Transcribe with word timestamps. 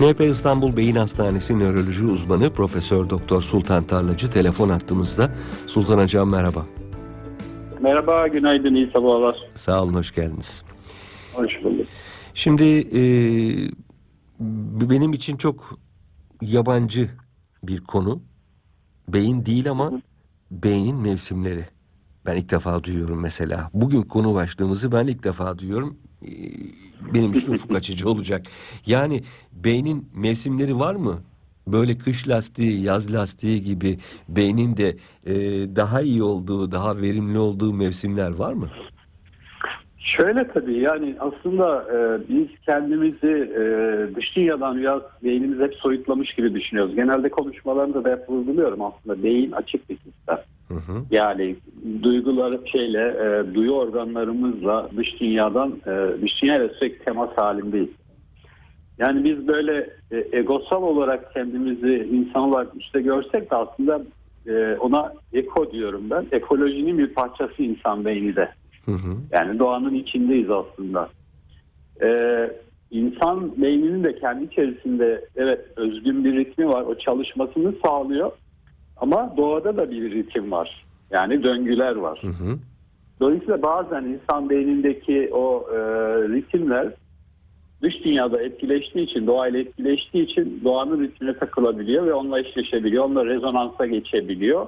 MHP 0.00 0.20
İstanbul 0.20 0.76
Beyin 0.76 0.96
Hastanesi 0.96 1.58
nöroloji 1.58 2.04
uzmanı 2.04 2.52
Profesör 2.52 3.10
Doktor 3.10 3.42
Sultan 3.42 3.84
Tarlacı 3.84 4.30
telefon 4.30 4.68
attığımızda. 4.68 5.30
Sultan 5.66 5.98
Hocam 5.98 6.30
merhaba. 6.30 6.66
Merhaba, 7.80 8.28
günaydın, 8.28 8.74
iyi 8.74 8.90
sabahlar. 8.90 9.36
Sağ 9.54 9.82
olun, 9.82 9.94
hoş 9.94 10.14
geldiniz. 10.14 10.62
Hoş 11.34 11.64
bulduk. 11.64 11.86
Şimdi 12.34 12.64
e, 12.92 13.00
benim 14.90 15.12
için 15.12 15.36
çok 15.36 15.78
yabancı 16.42 17.10
bir 17.62 17.80
konu. 17.80 18.22
Beyin 19.08 19.46
değil 19.46 19.70
ama 19.70 19.92
beynin 20.50 20.96
mevsimleri. 20.96 21.64
Ben 22.26 22.36
ilk 22.36 22.50
defa 22.50 22.84
duyuyorum 22.84 23.20
mesela. 23.20 23.70
Bugün 23.74 24.02
konu 24.02 24.34
başlığımızı 24.34 24.92
ben 24.92 25.06
ilk 25.06 25.24
defa 25.24 25.58
duyuyorum. 25.58 25.96
Benim 27.14 27.32
için 27.32 27.52
ufuk 27.52 27.76
açıcı 27.76 28.08
olacak. 28.08 28.46
Yani 28.86 29.22
beynin 29.52 30.08
mevsimleri 30.14 30.78
var 30.78 30.94
mı? 30.94 31.22
Böyle 31.66 31.98
kış 31.98 32.28
lastiği, 32.28 32.82
yaz 32.82 33.14
lastiği 33.14 33.62
gibi 33.62 33.98
beynin 34.28 34.76
de 34.76 34.88
e, 35.26 35.34
daha 35.76 36.00
iyi 36.02 36.22
olduğu, 36.22 36.72
daha 36.72 36.96
verimli 36.96 37.38
olduğu 37.38 37.74
mevsimler 37.74 38.30
var 38.30 38.52
mı? 38.52 38.70
Şöyle 39.98 40.48
tabii 40.48 40.78
yani 40.78 41.16
aslında 41.18 41.84
e, 41.92 42.28
biz 42.28 42.48
kendimizi 42.66 43.50
e, 43.58 43.62
dış 44.16 44.36
dünyadan 44.36 44.78
biraz 44.78 45.02
beynimiz 45.24 45.60
hep 45.60 45.74
soyutlamış 45.74 46.34
gibi 46.34 46.54
düşünüyoruz. 46.54 46.94
Genelde 46.94 47.28
konuşmalarımda 47.28 48.04
da 48.04 48.10
hep 48.10 48.30
vurguluyorum 48.30 48.82
aslında 48.82 49.22
beyin 49.22 49.52
açık 49.52 49.90
bir 49.90 49.96
sistem. 49.96 50.38
Hı 50.68 50.74
hı. 50.74 51.02
Yani 51.10 51.56
duygular 52.02 52.58
şeyle 52.72 53.08
e, 53.08 53.54
duyu 53.54 53.72
organlarımızla 53.72 54.90
dış 54.96 55.20
dünyadan 55.20 55.70
e, 55.86 56.22
dış 56.22 56.42
dünyayla 56.42 56.68
sürekli 56.68 57.04
temas 57.04 57.30
halindeyiz. 57.36 57.90
Yani 58.98 59.24
biz 59.24 59.48
böyle 59.48 59.90
e, 60.10 60.38
egosal 60.38 60.82
olarak 60.82 61.32
kendimizi 61.32 62.08
insan 62.12 62.42
olarak 62.42 62.68
işte 62.78 63.02
görsek 63.02 63.50
de 63.50 63.56
aslında 63.56 64.02
e, 64.46 64.76
ona 64.80 65.12
eko 65.32 65.72
diyorum 65.72 66.10
ben. 66.10 66.26
Ekolojinin 66.32 66.98
bir 66.98 67.14
parçası 67.14 67.62
insan 67.62 68.04
beyni 68.04 68.36
de. 68.36 68.50
Hı 68.84 68.92
hı. 68.92 69.16
Yani 69.32 69.58
doğanın 69.58 69.94
içindeyiz 69.94 70.50
aslında. 70.50 71.08
Ee, 72.02 72.50
insan 72.90 73.62
beyninin 73.62 74.04
de 74.04 74.18
kendi 74.18 74.44
içerisinde 74.44 75.24
evet 75.36 75.60
özgün 75.76 76.24
bir 76.24 76.36
ritmi 76.36 76.68
var. 76.68 76.82
O 76.82 76.94
çalışmasını 76.94 77.74
sağlıyor. 77.84 78.32
Ama 78.96 79.34
doğada 79.36 79.76
da 79.76 79.90
bir 79.90 80.10
ritim 80.10 80.52
var. 80.52 80.86
Yani 81.10 81.42
döngüler 81.42 81.96
var. 81.96 82.18
Hı 82.22 82.28
hı. 82.28 82.58
Dolayısıyla 83.20 83.62
bazen 83.62 84.04
insan 84.04 84.50
beynindeki 84.50 85.30
o 85.32 85.66
e, 85.72 85.78
ritimler 86.28 86.88
dış 87.82 88.04
dünyada 88.04 88.42
etkileştiği 88.42 89.06
için, 89.06 89.26
doğayla 89.26 89.58
etkileştiği 89.60 90.24
için 90.24 90.60
doğanın 90.64 91.00
ritmine 91.02 91.38
takılabiliyor 91.38 92.06
ve 92.06 92.14
onunla 92.14 92.40
eşleşebiliyor. 92.40 93.04
Onunla 93.04 93.26
rezonansa 93.26 93.86
geçebiliyor. 93.86 94.66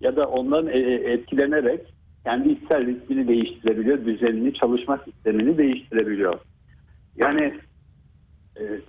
Ya 0.00 0.16
da 0.16 0.26
ondan 0.26 0.66
e, 0.66 0.78
e, 0.78 1.12
etkilenerek 1.12 1.80
kendi 2.24 2.48
içsel 2.48 2.86
ritmini 2.86 3.28
değiştirebiliyor, 3.28 4.04
düzenini, 4.04 4.54
çalışma 4.54 4.98
sistemini 4.98 5.58
değiştirebiliyor. 5.58 6.34
Yani 7.16 7.54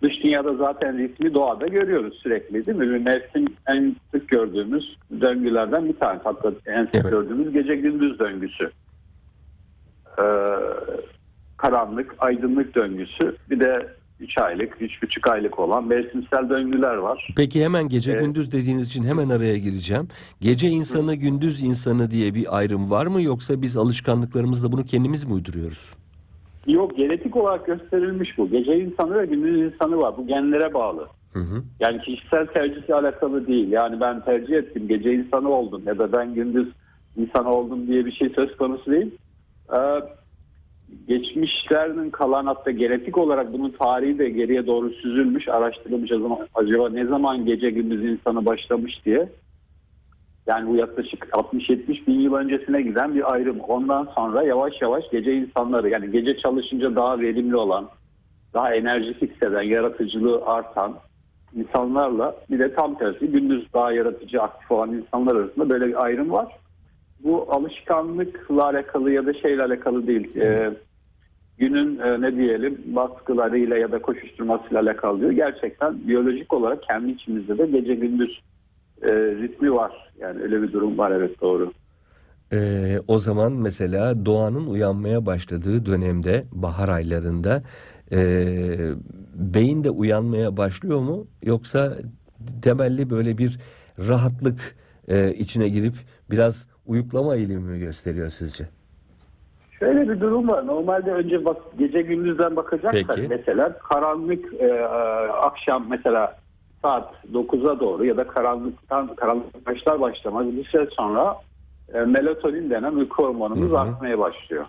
dış 0.03 0.23
dünyada 0.23 0.53
zaten 0.56 0.97
ritmi 0.97 1.33
doğada 1.33 1.67
görüyoruz 1.67 2.19
sürekli 2.23 2.66
değil 2.66 2.78
mi? 2.78 3.00
Mevsim 3.00 3.45
en 3.67 3.95
sık 4.11 4.28
gördüğümüz 4.30 4.97
döngülerden 5.22 5.86
bir 5.86 5.94
tanesi. 6.00 6.23
Hatta 6.23 6.52
en 6.66 6.86
sık 6.86 6.95
Evet. 6.95 7.11
gördüğümüz 7.11 7.53
gece 7.53 7.75
gündüz 7.75 8.19
döngüsü. 8.19 8.72
Ee, 10.19 10.23
karanlık, 11.58 12.16
aydınlık 12.19 12.75
döngüsü. 12.75 13.36
Bir 13.50 13.59
de 13.59 13.88
3 14.19 14.38
aylık, 14.38 14.81
3,5 14.81 15.30
aylık 15.31 15.59
olan 15.59 15.88
mevsimsel 15.88 16.50
döngüler 16.50 16.95
var. 16.95 17.28
Peki 17.38 17.64
hemen 17.64 17.89
gece 17.89 18.11
Evet. 18.11 18.22
gündüz 18.25 18.52
dediğiniz 18.52 18.88
için 18.88 19.03
hemen 19.03 19.30
araya 19.30 19.58
gireceğim. 19.58 20.08
Gece 20.41 20.67
insanı 20.67 21.16
gündüz 21.16 21.61
insanı 21.64 22.11
diye 22.11 22.34
bir 22.34 22.57
ayrım 22.57 22.91
var 22.91 23.06
mı 23.07 23.22
yoksa 23.22 23.62
biz 23.62 23.78
alışkanlıklarımızla 23.78 24.72
bunu 24.72 24.85
kendimiz 24.85 25.23
mi 25.23 25.34
uyduruyoruz? 25.34 25.94
Yok 26.68 26.97
genetik 26.97 27.35
olarak 27.35 27.66
gösterilmiş 27.66 28.38
bu. 28.38 28.50
Gece 28.50 28.79
insanı 28.79 29.18
ve 29.18 29.25
gündüz 29.25 29.74
insanı 29.74 29.97
var. 29.97 30.18
Bu 30.18 30.28
genlere 30.28 30.74
bağlı. 30.74 31.07
Hı 31.34 31.40
hı. 31.40 31.63
Yani 31.79 32.01
kişisel 32.01 32.46
tercihle 32.46 32.96
alakalı 32.96 33.47
değil. 33.47 33.72
Yani 33.72 34.00
ben 34.00 34.25
tercih 34.25 34.56
ettim 34.56 34.88
gece 34.88 35.13
insanı 35.13 35.50
oldum 35.50 35.81
ya 35.85 36.00
da 36.00 36.13
ben 36.13 36.34
gündüz 36.34 36.68
insan 37.18 37.46
oldum 37.46 37.88
diye 37.88 38.06
bir 38.06 38.12
şey 38.12 38.29
söz 38.29 38.57
konusu 38.57 38.91
değil. 38.91 39.12
Ee, 39.73 40.02
geçmişlerinin 41.07 42.09
kalan 42.09 42.46
hatta 42.46 42.72
genetik 42.72 43.18
olarak 43.18 43.53
bunun 43.53 43.69
tarihi 43.69 44.19
de 44.19 44.29
geriye 44.29 44.68
doğru 44.68 44.90
süzülmüş, 44.90 45.47
araştırılmış 45.47 46.12
acaba 46.56 46.90
ne 46.90 47.06
zaman 47.06 47.46
gece 47.46 47.69
gündüz 47.69 48.06
insanı 48.06 48.46
başlamış 48.46 49.06
diye. 49.06 49.29
Yani 50.47 50.69
bu 50.69 50.75
yaklaşık 50.75 51.23
60-70 51.23 52.07
bin 52.07 52.19
yıl 52.19 52.33
öncesine 52.33 52.81
giden 52.81 53.15
bir 53.15 53.33
ayrım. 53.33 53.59
Ondan 53.59 54.09
sonra 54.15 54.43
yavaş 54.43 54.81
yavaş 54.81 55.03
gece 55.11 55.33
insanları 55.33 55.89
yani 55.89 56.11
gece 56.11 56.37
çalışınca 56.37 56.95
daha 56.95 57.19
verimli 57.19 57.55
olan, 57.55 57.89
daha 58.53 58.75
enerjik 58.75 59.21
hisseden, 59.21 59.61
yaratıcılığı 59.61 60.45
artan 60.45 60.95
insanlarla 61.55 62.35
bir 62.49 62.59
de 62.59 62.73
tam 62.73 62.97
tersi 62.97 63.27
gündüz 63.27 63.73
daha 63.73 63.91
yaratıcı, 63.91 64.41
aktif 64.41 64.71
olan 64.71 64.93
insanlar 64.93 65.35
arasında 65.35 65.69
böyle 65.69 65.87
bir 65.87 66.03
ayrım 66.03 66.31
var. 66.31 66.57
Bu 67.23 67.47
alışkanlıkla 67.49 68.63
alakalı 68.63 69.11
ya 69.11 69.25
da 69.25 69.33
şeyle 69.33 69.63
alakalı 69.63 70.07
değil. 70.07 70.35
Ee, 70.37 70.73
günün 71.57 71.99
e, 71.99 72.21
ne 72.21 72.35
diyelim 72.35 72.81
baskılarıyla 72.85 73.77
ya 73.77 73.91
da 73.91 74.01
koşuşturmasıyla 74.01 74.81
alakalı 74.81 75.21
değil. 75.21 75.33
Gerçekten 75.33 76.07
biyolojik 76.07 76.53
olarak 76.53 76.83
kendi 76.83 77.11
içimizde 77.11 77.57
de 77.57 77.65
gece 77.65 77.95
gündüz 77.95 78.41
e, 79.03 79.12
ritmi 79.14 79.74
var. 79.74 80.12
Yani 80.19 80.41
öyle 80.41 80.62
bir 80.62 80.74
durum 80.74 80.97
var 80.97 81.12
evet 81.12 81.41
doğru. 81.41 81.72
Ee, 82.53 83.00
o 83.08 83.18
zaman 83.19 83.52
mesela 83.52 84.25
doğanın 84.25 84.68
uyanmaya 84.68 85.25
başladığı 85.25 85.86
dönemde 85.86 86.44
bahar 86.52 86.90
aylarında 86.90 87.64
e, 88.12 88.18
beyin 89.36 89.84
de 89.84 89.90
uyanmaya 89.90 90.58
başlıyor 90.58 91.00
mu 91.00 91.28
yoksa 91.44 91.97
temelli 92.62 93.09
böyle 93.09 93.38
bir 93.38 93.59
rahatlık 94.08 94.75
e, 95.08 95.34
içine 95.34 95.70
girip 95.70 95.94
biraz 96.31 96.68
uyuklama 96.85 97.35
eğilimi 97.35 97.72
mi 97.72 97.80
gösteriyor 97.80 98.30
sizce? 98.30 98.64
Şöyle 99.80 100.09
bir 100.09 100.22
durum 100.22 100.47
var. 100.50 100.68
Normalde 100.68 101.12
önce 101.12 101.46
bak, 101.46 101.58
gece 101.80 102.02
gündüzden 102.02 102.56
bakacaksak 102.56 103.16
Peki. 103.16 103.28
mesela 103.30 103.78
karanlık 103.78 104.53
e, 104.53 104.84
akşam 105.41 105.85
mesela 105.90 106.42
saat 106.83 107.13
9'a 107.33 107.79
doğru 107.79 108.05
ya 108.05 108.17
da 108.17 108.27
karanlıktan 108.27 109.16
karanlık 109.16 109.67
başlar 109.67 110.01
başlamaz 110.01 110.45
bir 110.57 110.66
süre 110.66 110.88
sonra 110.91 111.35
e, 111.94 111.99
melatonin 111.99 112.69
denen 112.69 112.94
uyku 112.94 113.23
hormonumuz 113.23 113.71
Hı 113.71 113.75
hı. 113.75 113.79
artmaya 113.79 114.19
başlıyor. 114.19 114.66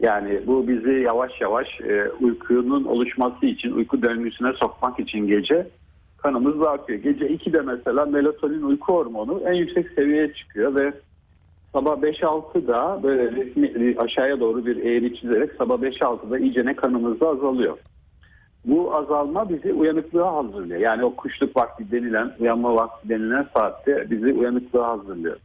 Yani 0.00 0.40
bu 0.46 0.68
bizi 0.68 0.90
yavaş 0.90 1.40
yavaş 1.40 1.80
e, 1.80 2.10
uykunun 2.20 2.84
oluşması 2.84 3.46
için, 3.46 3.72
uyku 3.72 4.02
döngüsüne 4.02 4.52
sokmak 4.52 5.00
için 5.00 5.26
gece 5.26 5.68
kanımız 6.16 6.62
artıyor. 6.62 6.98
Gece 6.98 7.26
2'de 7.26 7.60
mesela 7.60 8.06
melatonin 8.06 8.62
uyku 8.62 8.92
hormonu 8.92 9.42
en 9.46 9.52
yüksek 9.52 9.88
seviyeye 9.88 10.34
çıkıyor 10.34 10.74
ve 10.74 10.92
sabah 11.72 11.96
5-6'da 11.96 13.00
böyle 13.02 13.32
resmi, 13.32 13.94
aşağıya 13.98 14.40
doğru 14.40 14.66
bir 14.66 14.76
eğri 14.76 15.16
çizerek 15.16 15.50
sabah 15.58 15.78
5-6'da 15.78 16.38
iyicene 16.38 16.76
kanımızda 16.76 17.28
azalıyor. 17.28 17.78
Bu 18.64 18.96
azalma 18.96 19.48
bizi 19.48 19.72
uyanıklığa 19.72 20.34
hazırlıyor. 20.34 20.80
Yani 20.80 21.04
o 21.04 21.16
kuşluk 21.16 21.56
vakti 21.56 21.90
denilen, 21.90 22.32
uyanma 22.40 22.74
vakti 22.74 23.08
denilen 23.08 23.46
saatte 23.56 24.10
bizi 24.10 24.32
uyanıklığa 24.32 24.88
hazırlıyor. 24.88 25.36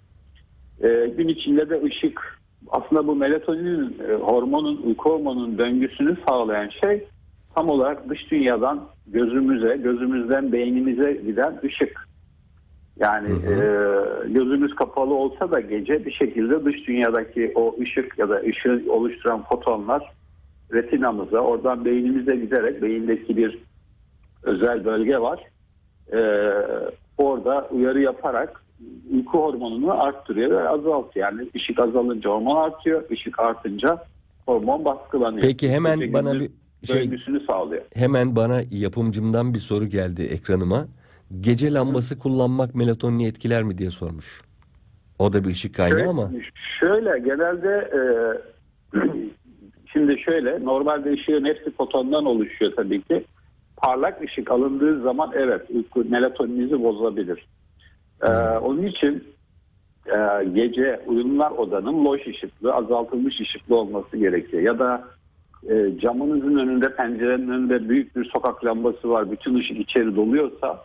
Ee, 0.84 1.14
gün 1.18 1.28
içinde 1.28 1.70
de 1.70 1.82
ışık, 1.84 2.40
aslında 2.70 3.08
bu 3.08 3.16
melatonin 3.16 3.98
e, 4.10 4.14
hormonun, 4.14 4.82
uyku 4.86 5.10
hormonunun 5.10 5.58
döngüsünü 5.58 6.18
sağlayan 6.28 6.70
şey 6.84 7.08
tam 7.56 7.70
olarak 7.70 8.10
dış 8.10 8.32
dünyadan 8.32 8.88
gözümüze, 9.08 9.78
gözümüzden 9.78 10.52
beynimize 10.52 11.14
giden 11.14 11.60
ışık. 11.64 12.08
Yani 13.00 13.30
Hı 13.30 13.54
e, 13.54 14.30
gözümüz 14.30 14.76
kapalı 14.76 15.14
olsa 15.14 15.52
da 15.52 15.60
gece 15.60 16.06
bir 16.06 16.12
şekilde 16.12 16.66
dış 16.66 16.88
dünyadaki 16.88 17.52
o 17.56 17.76
ışık 17.82 18.20
ya 18.20 18.30
da 18.30 18.42
ışığı 18.42 18.84
oluşturan 18.90 19.44
fotonlar 19.44 20.12
retinamıza, 20.74 21.38
oradan 21.40 21.86
beynimize 21.86 22.36
giderek 22.36 22.82
beyindeki 22.82 23.38
bir 23.38 23.58
özel 24.44 24.86
bölge 24.86 25.18
var. 25.20 25.44
E, 26.14 26.20
orada 27.18 27.68
uyarı 27.72 28.02
yaparak 28.02 28.64
uyku 29.14 29.38
hormonunu 29.38 30.02
arttırıyor 30.04 30.52
ve 30.52 30.70
azaltıyor. 30.70 31.26
Yani 31.32 31.50
ışık 31.56 31.80
azalınca 31.80 32.30
hormon 32.30 32.56
artıyor, 32.56 33.04
ışık 33.12 33.40
artınca 33.40 34.04
hormon 34.46 34.86
baskılanıyor. 34.86 35.42
Peki 35.42 35.70
hemen 35.70 36.00
Gece 36.00 36.14
bana 36.14 36.34
bir 36.34 36.50
şey 36.88 37.12
sağlıyor. 37.50 37.82
hemen 37.94 38.36
bana 38.36 38.62
yapımcımdan 38.72 39.54
bir 39.54 39.60
soru 39.60 39.86
geldi 39.86 40.22
ekranıma. 40.24 40.88
Gece 41.42 41.74
lambası 41.74 42.20
kullanmak 42.20 42.76
melatonini 42.76 43.28
etkiler 43.28 43.64
mi 43.64 43.78
diye 43.78 43.92
sormuş. 43.92 44.42
O 45.20 45.34
da 45.34 45.44
bir 45.44 45.50
ışık 45.50 45.76
kaynağı 45.76 45.98
Şöyle- 46.00 46.10
ama 46.10 46.32
Şöyle 46.80 47.20
genelde 47.20 47.90
e, 47.94 48.00
şimdi 49.94 50.20
şöyle 50.20 50.66
normalde 50.66 51.12
ışığın 51.12 51.46
hepsi 51.46 51.72
fotondan 51.72 52.26
oluşuyor 52.26 52.72
tabii 52.76 53.02
ki. 53.02 53.24
parlak 53.78 54.22
ışık 54.22 54.52
alındığı 54.52 55.02
zaman 55.02 55.32
evet 55.36 55.62
uyku 55.70 56.06
melatoninizi 56.10 56.84
bozabilir. 56.84 57.46
Ee, 58.24 58.28
onun 58.62 58.84
için 58.84 59.24
e, 60.06 60.46
gece 60.54 61.02
uyunulan 61.06 61.58
odanın 61.58 62.06
loş 62.06 62.28
ışıklı, 62.28 62.74
azaltılmış 62.74 63.42
ışıklı 63.42 63.76
olması 63.76 64.18
gerekiyor. 64.18 64.64
Ya 64.64 64.80
da 64.80 65.04
e, 65.70 66.00
camınızın 66.00 66.56
önünde, 66.56 66.96
pencerenin 66.96 67.50
önünde 67.50 67.90
büyük 67.90 68.16
bir 68.16 68.26
sokak 68.26 68.66
lambası 68.66 69.10
var. 69.10 69.32
Bütün 69.32 69.56
ışık 69.56 69.80
içeri 69.80 70.16
doluyorsa 70.16 70.84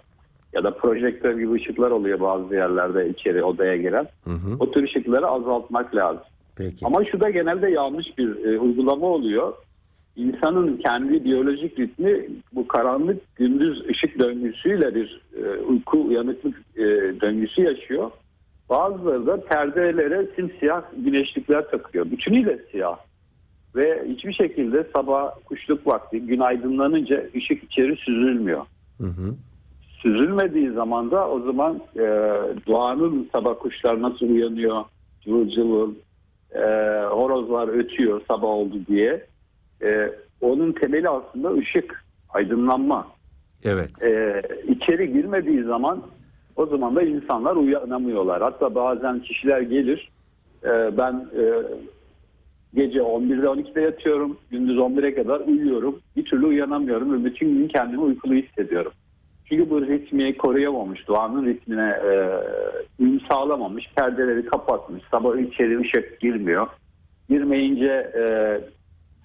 ya 0.52 0.64
da 0.64 0.70
projektör 0.70 1.38
gibi 1.38 1.52
ışıklar 1.52 1.90
oluyor 1.90 2.20
bazı 2.20 2.54
yerlerde 2.54 3.08
içeri 3.08 3.44
odaya 3.44 3.76
giren. 3.76 4.06
Hı 4.25 4.31
hı. 4.31 4.56
O 4.60 4.70
tür 4.70 4.82
ışıkları 4.82 5.26
azaltmak 5.26 5.94
lazım. 5.94 6.22
Peki. 6.56 6.87
Ama 6.87 7.04
şu 7.04 7.20
da 7.20 7.31
genelde 7.31 7.70
yanlış 7.70 8.19
bir 8.19 8.44
e, 8.44 8.58
uygulama 8.58 9.06
oluyor. 9.06 9.52
İnsanın 10.16 10.76
kendi 10.76 11.25
biyolojik 11.25 11.78
ritmi 11.78 12.26
bu 12.52 12.69
karanlık 12.69 13.37
gündüz 13.37 13.84
ışık 13.88 14.19
döngüsüyle 14.19 14.94
bir 14.94 15.20
e, 15.37 15.60
uyku 15.60 16.06
uyanıklık 16.06 16.56
e, 16.76 16.84
döngüsü 17.20 17.62
yaşıyor. 17.62 18.10
Bazıları 18.69 19.26
da 19.26 19.40
perdelere 19.44 20.26
simsiyah 20.37 20.82
güneşlikler 20.96 21.70
takıyor. 21.70 22.10
Bütünüyle 22.10 22.58
siyah. 22.70 22.96
Ve 23.76 24.04
hiçbir 24.08 24.32
şekilde 24.32 24.87
sabah 24.96 25.31
kuşluk 25.44 25.87
vakti 25.87 26.20
gün 26.20 26.40
aydınlanınca 26.40 27.26
ışık 27.37 27.64
içeri 27.64 27.96
süzülmüyor. 27.96 28.66
Hı 29.00 29.06
hı. 29.06 29.34
Süzülmediği 30.02 30.70
zaman 30.70 31.10
da 31.10 31.28
o 31.28 31.40
zaman 31.40 31.81
e, 31.96 32.04
doğanın 32.66 33.28
sabah 33.34 33.58
kuşlar 33.58 34.02
nasıl 34.02 34.28
uyanıyor 34.28 34.84
cıvıl 35.25 35.49
cıvıl 35.49 35.94
e, 36.54 36.60
horozlar 37.10 37.69
ötüyor 37.69 38.20
sabah 38.31 38.49
oldu 38.49 38.76
diye. 38.88 39.26
E, 39.82 40.12
onun 40.40 40.72
temeli 40.72 41.08
aslında 41.08 41.52
ışık, 41.52 42.04
aydınlanma. 42.28 43.06
Evet. 43.64 44.02
E, 44.02 44.43
içeri 44.69 45.12
girmediği 45.12 45.62
zaman 45.62 46.02
o 46.56 46.66
zaman 46.66 46.96
da 46.96 47.02
insanlar 47.02 47.56
uyanamıyorlar. 47.56 48.43
Hatta 48.43 48.75
bazen 48.75 49.20
kişiler 49.20 49.60
gelir 49.60 50.10
e, 50.64 50.99
ben 50.99 51.26
e, 51.38 51.44
gece 52.75 52.99
11'de 52.99 53.46
12'de 53.46 53.81
yatıyorum, 53.81 54.38
gündüz 54.50 54.76
11'e 54.76 55.14
kadar 55.14 55.40
uyuyorum. 55.40 56.00
Bir 56.16 56.25
türlü 56.25 56.46
uyanamıyorum 56.46 57.12
ve 57.12 57.25
bütün 57.25 57.58
gün 57.58 57.69
kendimi 57.69 58.02
uykulu 58.02 58.34
hissediyorum. 58.34 58.93
Bu 59.52 59.82
ritmi 59.82 60.37
koruyamamış, 60.37 61.08
doğanın 61.08 61.46
ritmine 61.46 61.88
e, 61.90 62.31
uyum 63.02 63.20
sağlamamış, 63.31 63.84
perdeleri 63.96 64.46
kapatmış, 64.46 65.02
sabah 65.10 65.37
içeri 65.38 65.81
ışık 65.81 66.20
girmiyor. 66.20 66.66
Girmeyince 67.28 68.12
e, 68.16 68.25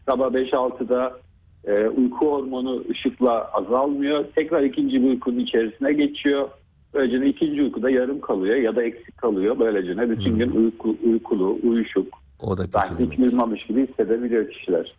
sabah 0.10 0.28
5-6'da 0.28 1.20
e, 1.66 1.88
uyku 1.88 2.26
hormonu 2.26 2.84
ışıkla 2.92 3.52
azalmıyor. 3.54 4.26
Tekrar 4.36 4.64
ikinci 4.64 5.04
bir 5.04 5.10
uykunun 5.10 5.40
içerisine 5.40 5.94
geçiyor. 5.94 6.50
Böylece 6.94 7.26
ikinci 7.26 7.62
uykuda 7.62 7.90
yarım 7.90 8.22
kalıyor 8.22 8.56
ya 8.56 8.76
da 8.76 8.84
eksik 8.84 9.18
kalıyor. 9.18 9.60
Böylece 9.60 10.10
bütün 10.10 10.38
gün 10.38 10.52
uyku, 10.52 10.96
uykulu, 11.04 11.60
uyuşuk, 11.64 12.08
O 12.40 12.58
da 12.58 12.64
demek. 12.74 13.12
hiç 13.12 13.20
uyumamış 13.20 13.66
gibi 13.66 13.88
hissedebiliyor 13.88 14.50
kişiler. 14.50 14.96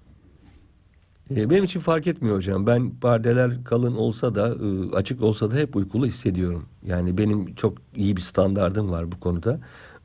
E, 1.37 1.51
Benim 1.51 1.65
için 1.65 1.81
fark 1.81 2.07
etmiyor 2.07 2.37
hocam. 2.37 2.67
Ben 2.67 2.91
perdeler 3.03 3.51
kalın 3.65 3.97
olsa 3.97 4.35
da 4.35 4.49
e, 4.49 4.97
açık 4.97 5.23
olsa 5.23 5.51
da 5.51 5.55
hep 5.55 5.77
uykulu 5.77 6.07
hissediyorum. 6.07 6.65
Yani 6.87 7.19
benim 7.19 7.55
çok 7.55 7.75
iyi 7.97 8.17
bir 8.17 8.21
standardım 8.21 8.91
var 8.91 9.13
bu 9.13 9.21
konuda. 9.21 9.59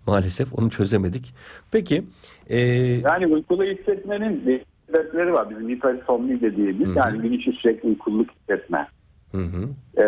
Maalesef 0.07 0.59
onu 0.59 0.69
çözemedik. 0.69 1.33
Peki 1.71 2.03
e, 2.49 2.59
Yani 2.81 3.27
uykulu 3.27 3.63
hissetmenin 3.63 4.61
sebepleri 4.87 5.33
var. 5.33 5.49
Bizim 5.49 5.69
hipersomni 5.69 6.41
dediğimiz 6.41 6.87
Hı 6.87 6.91
hı. 6.91 6.97
yani 6.97 7.21
gün 7.21 7.31
içi 7.31 7.51
sürekli 7.51 7.89
uykuluk 7.89 8.29
hissetme. 8.31 8.87
hı 9.31 9.37
hı, 9.37 9.69
Ee, 10.01 10.05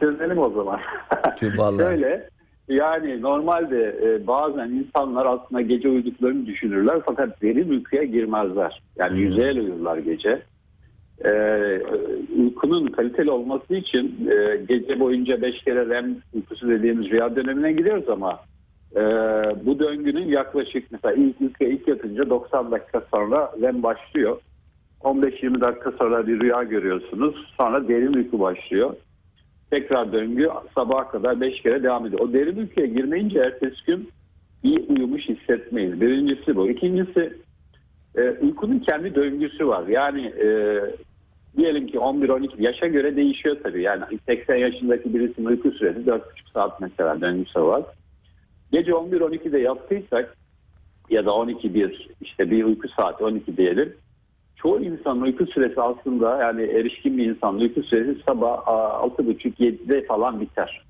çözelim 0.00 0.38
o 0.38 0.50
zaman. 0.50 0.80
Şöyle 1.78 2.28
yani 2.74 3.22
normalde 3.22 3.96
e, 4.02 4.26
bazen 4.26 4.68
insanlar 4.70 5.26
aslında 5.26 5.60
gece 5.60 5.88
uyuduklarını 5.88 6.46
düşünürler 6.46 7.00
fakat 7.06 7.42
derin 7.42 7.70
uykuya 7.70 8.02
girmezler. 8.02 8.82
Yani 8.96 9.10
Hmm. 9.10 9.18
yüzeyel 9.18 9.58
uyurlar 9.58 9.98
gece. 9.98 10.42
Ee, 11.24 11.80
uykunun 12.38 12.86
kaliteli 12.86 13.30
olması 13.30 13.74
için 13.74 14.28
e, 14.30 14.56
gece 14.68 15.00
boyunca 15.00 15.42
5 15.42 15.64
kere 15.64 15.88
REM 15.88 16.16
uykusu 16.34 16.68
dediğimiz 16.68 17.10
rüya 17.10 17.36
dönemine 17.36 17.72
giriyoruz 17.72 18.08
ama 18.08 18.40
e, 18.96 19.00
bu 19.66 19.78
döngünün 19.78 20.28
yaklaşık 20.28 20.92
mesela 20.92 21.14
ilk 21.14 21.40
uykuya 21.40 21.70
ilk 21.70 21.88
yatınca 21.88 22.30
90 22.30 22.70
dakika 22.70 23.02
sonra 23.14 23.52
REM 23.62 23.82
başlıyor. 23.82 24.38
15-20 25.00 25.60
dakika 25.60 25.92
sonra 25.92 26.26
bir 26.26 26.40
rüya 26.40 26.62
görüyorsunuz. 26.62 27.54
Sonra 27.60 27.88
derin 27.88 28.12
uyku 28.12 28.40
başlıyor. 28.40 28.94
Tekrar 29.72 30.12
döngü 30.12 30.48
sabaha 30.74 31.10
kadar 31.10 31.40
5 31.40 31.62
kere 31.62 31.82
devam 31.82 32.06
ediyor. 32.06 32.20
O 32.20 32.32
derin 32.32 32.56
uykuya 32.56 32.86
girmeyince 32.86 33.38
ertesi 33.38 33.84
gün 33.86 34.10
iyi 34.62 34.78
uyumuş 34.88 35.28
hissetmeyiz. 35.28 36.00
Birincisi 36.00 36.56
bu. 36.56 36.70
İkincisi 36.70 37.32
e, 38.16 38.30
uykunun 38.30 38.78
kendi 38.78 39.14
döngüsü 39.14 39.68
var. 39.68 39.86
Yani 39.86 40.26
e, 40.26 40.46
diyelim 41.56 41.86
ki 41.86 41.98
11-12 41.98 42.50
yaşa 42.58 42.86
göre 42.86 43.16
değişiyor 43.16 43.56
tabii. 43.62 43.82
Yani 43.82 44.02
80 44.26 44.56
yaşındaki 44.56 45.14
birisinin 45.14 45.46
uyku 45.46 45.70
süresi 45.70 46.00
4,5 46.00 46.20
saat 46.54 46.80
mesela 46.80 47.20
döngüsü 47.20 47.60
var. 47.60 47.82
Gece 48.72 48.90
11-12'de 48.90 49.58
yattıysak 49.58 50.36
ya 51.10 51.26
da 51.26 51.30
12-1 51.30 52.08
işte 52.20 52.50
bir 52.50 52.64
uyku 52.64 52.88
saati 52.88 53.24
12 53.24 53.56
diyelim. 53.56 53.94
Çoğu 54.62 54.80
insanın 54.80 55.20
uyku 55.20 55.46
süresi 55.46 55.80
aslında 55.80 56.38
yani 56.38 56.62
erişkin 56.62 57.18
bir 57.18 57.26
insanın 57.26 57.58
uyku 57.58 57.82
süresi 57.82 58.22
sabah 58.28 58.58
6.30-7'de 58.58 60.06
falan 60.06 60.40
biter. 60.40 60.84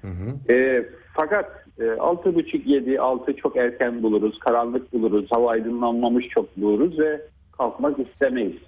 hı 0.00 0.08
hı. 0.08 0.52
E, 0.52 0.86
fakat 1.14 1.64
e, 1.78 1.82
6.30-7, 1.82 2.98
6 2.98 3.36
çok 3.36 3.56
erken 3.56 4.02
buluruz, 4.02 4.38
karanlık 4.38 4.92
buluruz, 4.92 5.26
hava 5.30 5.50
aydınlanmamış 5.50 6.28
çok 6.28 6.56
buluruz 6.56 6.98
ve 6.98 7.20
kalkmak 7.58 7.98
istemeyiz. 7.98 8.62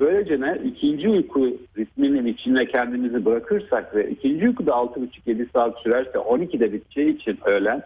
Böylece 0.00 0.40
ne? 0.40 0.58
ikinci 0.64 1.08
uyku 1.08 1.48
ritminin 1.78 2.26
içine 2.26 2.66
kendimizi 2.66 3.24
bırakırsak 3.24 3.94
ve 3.94 4.10
ikinci 4.10 4.48
uykuda 4.48 4.70
6.30-7 4.70 5.46
saat 5.52 5.78
sürerse 5.78 6.18
12'de 6.18 6.72
biteceği 6.72 7.16
için 7.16 7.38
öğlen 7.44 7.82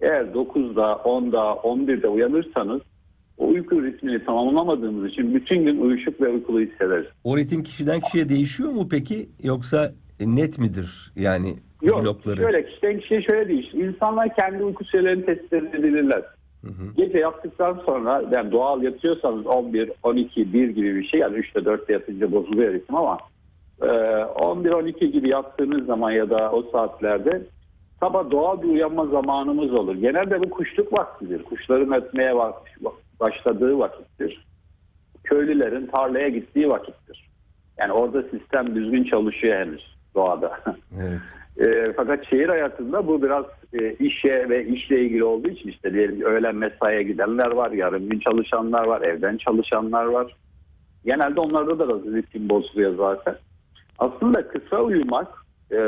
eğer 0.00 0.24
9'da, 0.24 0.92
10'da, 0.92 1.38
11'de 1.38 2.08
uyanırsanız 2.08 2.80
o 3.38 3.48
uyku 3.48 3.82
ritmini 3.82 4.24
tamamlamadığımız 4.24 5.10
için 5.10 5.34
bütün 5.34 5.64
gün 5.64 5.80
uyuşuk 5.80 6.20
ve 6.20 6.28
uykulu 6.28 6.60
hissederiz. 6.60 7.06
o 7.24 7.36
ritim 7.36 7.62
kişiden 7.62 8.00
kişiye 8.00 8.28
değişiyor 8.28 8.70
mu 8.70 8.88
peki 8.90 9.28
yoksa 9.42 9.92
net 10.20 10.58
midir 10.58 11.12
yani 11.16 11.54
Yok 11.82 12.02
blokları? 12.04 12.36
şöyle 12.36 12.66
kişiden 12.66 13.00
kişiye 13.00 13.22
şöyle 13.22 13.48
değişir. 13.48 13.72
İnsanlar 13.78 14.36
kendi 14.36 14.64
uyku 14.64 14.84
sürelerini 14.84 15.26
tespit 15.26 15.52
edebilirler. 15.52 16.22
Hı 16.64 16.68
hı. 16.72 16.94
Gece 16.96 17.18
yattıktan 17.18 17.82
sonra 17.86 18.22
yani 18.34 18.52
doğal 18.52 18.82
yatıyorsanız 18.82 19.46
11, 19.46 19.92
12, 20.02 20.52
1 20.52 20.68
gibi 20.68 20.94
bir 20.96 21.04
şey 21.04 21.20
yani 21.20 21.36
3'te 21.36 21.60
4'te 21.60 21.92
yatınca 21.92 22.32
bozuluyor 22.32 22.72
ritim 22.74 22.96
ama 22.96 23.18
e, 23.82 23.86
11, 24.24 24.70
12 24.70 25.12
gibi 25.12 25.28
yattığınız 25.28 25.86
zaman 25.86 26.10
ya 26.10 26.30
da 26.30 26.50
o 26.52 26.62
saatlerde 26.72 27.42
sabah 28.00 28.30
doğal 28.30 28.62
bir 28.62 28.68
uyanma 28.68 29.06
zamanımız 29.06 29.72
olur. 29.72 29.94
Genelde 29.94 30.40
bu 30.42 30.50
kuşluk 30.50 30.92
vaktidir. 30.98 31.42
Kuşların 31.42 31.92
ötmeye 31.92 32.36
bak- 32.36 32.62
başladığı 33.20 33.78
vakittir. 33.78 34.46
Köylülerin 35.24 35.86
tarlaya 35.86 36.28
gittiği 36.28 36.68
vakittir. 36.68 37.28
Yani 37.78 37.92
orada 37.92 38.22
sistem 38.22 38.74
düzgün 38.74 39.04
çalışıyor 39.04 39.56
henüz 39.56 39.96
doğada. 40.14 40.60
Evet. 41.00 41.20
E, 41.56 41.92
fakat 41.96 42.30
şehir 42.30 42.48
hayatında 42.48 43.06
bu 43.06 43.22
biraz 43.22 43.44
e, 43.72 43.92
işe 43.92 44.48
ve 44.48 44.66
işle 44.66 45.00
ilgili 45.00 45.24
olduğu 45.24 45.48
için 45.48 45.68
işte 45.68 45.92
diyelim 45.92 46.22
öğlen 46.22 46.54
mesaiye 46.54 47.02
gidenler 47.02 47.50
var, 47.50 47.70
yarım 47.70 48.08
gün 48.08 48.18
çalışanlar 48.18 48.86
var, 48.86 49.02
evden 49.02 49.36
çalışanlar 49.36 50.04
var. 50.04 50.36
Genelde 51.04 51.40
onlarda 51.40 51.78
da 51.78 51.88
biraz 51.88 52.14
ritim 52.14 52.48
bozuluyor 52.48 52.96
zaten. 52.96 53.36
Aslında 53.98 54.48
kısa 54.48 54.82
uyumak 54.82 55.28
e, 55.70 55.78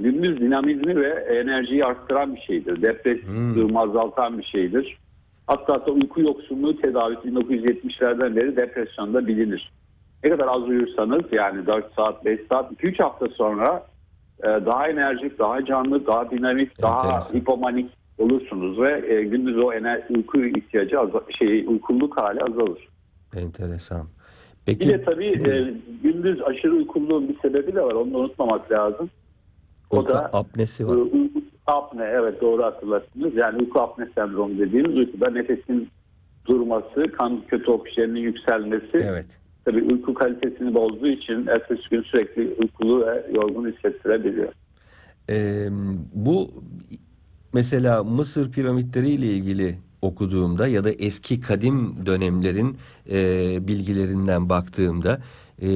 gündüz 0.00 0.40
dinamizmi 0.40 0.96
ve 0.96 1.08
enerjiyi 1.08 1.84
arttıran 1.84 2.34
bir 2.34 2.40
şeydir. 2.40 2.82
Depresyonu 2.82 3.82
azaltan 3.82 4.38
bir 4.38 4.44
şeydir. 4.44 4.98
Hatta 5.48 5.74
hatta 5.74 5.90
uyku 5.90 6.20
yoksunluğu 6.20 6.76
tedavisi 6.76 7.28
1970'lerden 7.28 8.36
beri 8.36 8.56
depresyonda 8.56 9.26
bilinir. 9.26 9.72
Ne 10.24 10.30
kadar 10.30 10.46
az 10.48 10.62
uyursanız 10.62 11.22
yani 11.32 11.66
4 11.66 11.94
saat, 11.96 12.24
5 12.24 12.40
saat, 12.48 12.72
2-3 12.72 13.02
hafta 13.02 13.28
sonra 13.28 13.86
e, 14.42 14.46
daha 14.46 14.88
enerjik, 14.88 15.38
daha 15.38 15.64
canlı, 15.64 16.06
daha 16.06 16.30
dinamik, 16.30 16.82
daha 16.82 17.06
Enteresan. 17.06 17.38
hipomanik 17.38 17.90
olursunuz 18.18 18.78
ve 18.80 19.14
e, 19.14 19.22
gündüz 19.24 19.58
o 19.58 19.72
ener 19.72 20.02
uyku 20.10 20.44
ihtiyacı 20.44 20.96
aza- 20.96 21.32
şey 21.38 21.64
uykuluk 21.66 22.20
hali 22.20 22.40
azalır. 22.40 22.88
Enteresan. 23.36 24.06
Bir 24.66 24.78
Peki 24.78 24.88
de 24.88 25.04
tabii 25.04 25.26
e, 25.26 25.74
gündüz 26.02 26.42
aşırı 26.42 26.72
uykululuğun 26.74 27.28
bir 27.28 27.38
sebebi 27.38 27.74
de 27.74 27.82
var. 27.82 27.92
Onu 27.92 28.12
da 28.14 28.18
unutmamak 28.18 28.72
lazım. 28.72 29.10
o 29.90 29.96
uyku 29.98 30.08
da- 30.12 30.30
apnesi 30.32 30.82
E, 30.82 30.86
var. 30.86 30.94
uyku 30.96 31.40
apne 31.72 32.04
evet 32.04 32.40
doğru 32.40 32.62
hatırlattınız. 32.62 33.34
Yani 33.36 33.58
uyku 33.58 33.80
apne 33.80 34.08
sendromu 34.14 34.58
dediğimiz 34.58 34.96
uykuda 34.96 35.30
nefesin 35.30 35.88
durması, 36.46 37.12
kan 37.18 37.42
kötü 37.48 37.70
oksijenin 37.70 38.20
yükselmesi 38.20 38.96
Evet. 38.96 39.26
tabii 39.64 39.82
uyku 39.82 40.14
kalitesini 40.14 40.74
bozduğu 40.74 41.08
için 41.08 41.46
ertesi 41.46 41.82
gün 41.90 42.02
sürekli 42.02 42.54
uykulu 42.58 43.06
ve 43.06 43.26
yorgun 43.34 43.72
hissettirebiliyor. 43.72 44.52
Ee, 45.30 45.68
bu 46.14 46.50
mesela 47.52 48.04
Mısır 48.04 48.52
piramitleri 48.52 49.10
ile 49.10 49.26
ilgili 49.26 49.78
okuduğumda 50.02 50.66
ya 50.66 50.84
da 50.84 50.90
eski 50.90 51.40
kadim 51.40 52.06
dönemlerin 52.06 52.76
e, 53.10 53.18
bilgilerinden 53.68 54.48
baktığımda 54.48 55.20
e, 55.62 55.68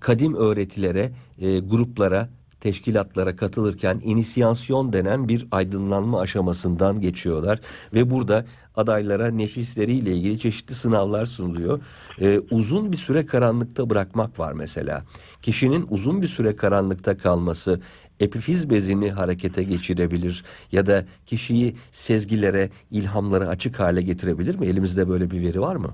kadim 0.00 0.34
öğretilere, 0.34 1.10
e, 1.40 1.58
gruplara, 1.58 2.28
teşkilatlara 2.66 3.36
katılırken 3.36 4.00
inisiyasyon 4.04 4.92
denen 4.92 5.28
bir 5.28 5.46
aydınlanma 5.50 6.20
aşamasından 6.20 7.00
geçiyorlar 7.00 7.60
ve 7.94 8.10
burada 8.10 8.44
adaylara 8.76 9.30
nefisleriyle 9.30 10.16
ilgili 10.16 10.38
çeşitli 10.38 10.74
sınavlar 10.74 11.26
sunuluyor. 11.26 11.80
E, 12.20 12.40
uzun 12.50 12.92
bir 12.92 12.96
süre 12.96 13.26
karanlıkta 13.26 13.90
bırakmak 13.90 14.38
var 14.38 14.52
mesela. 14.52 15.04
Kişinin 15.42 15.86
uzun 15.90 16.22
bir 16.22 16.26
süre 16.26 16.56
karanlıkta 16.56 17.16
kalması 17.18 17.80
epifiz 18.20 18.70
bezini 18.70 19.10
harekete 19.10 19.62
geçirebilir 19.62 20.44
ya 20.72 20.86
da 20.86 21.04
kişiyi 21.26 21.76
sezgilere, 21.90 22.70
ilhamlara 22.90 23.48
açık 23.48 23.80
hale 23.80 24.02
getirebilir 24.02 24.54
mi? 24.54 24.66
Elimizde 24.66 25.08
böyle 25.08 25.30
bir 25.30 25.40
veri 25.40 25.60
var 25.60 25.76
mı? 25.76 25.90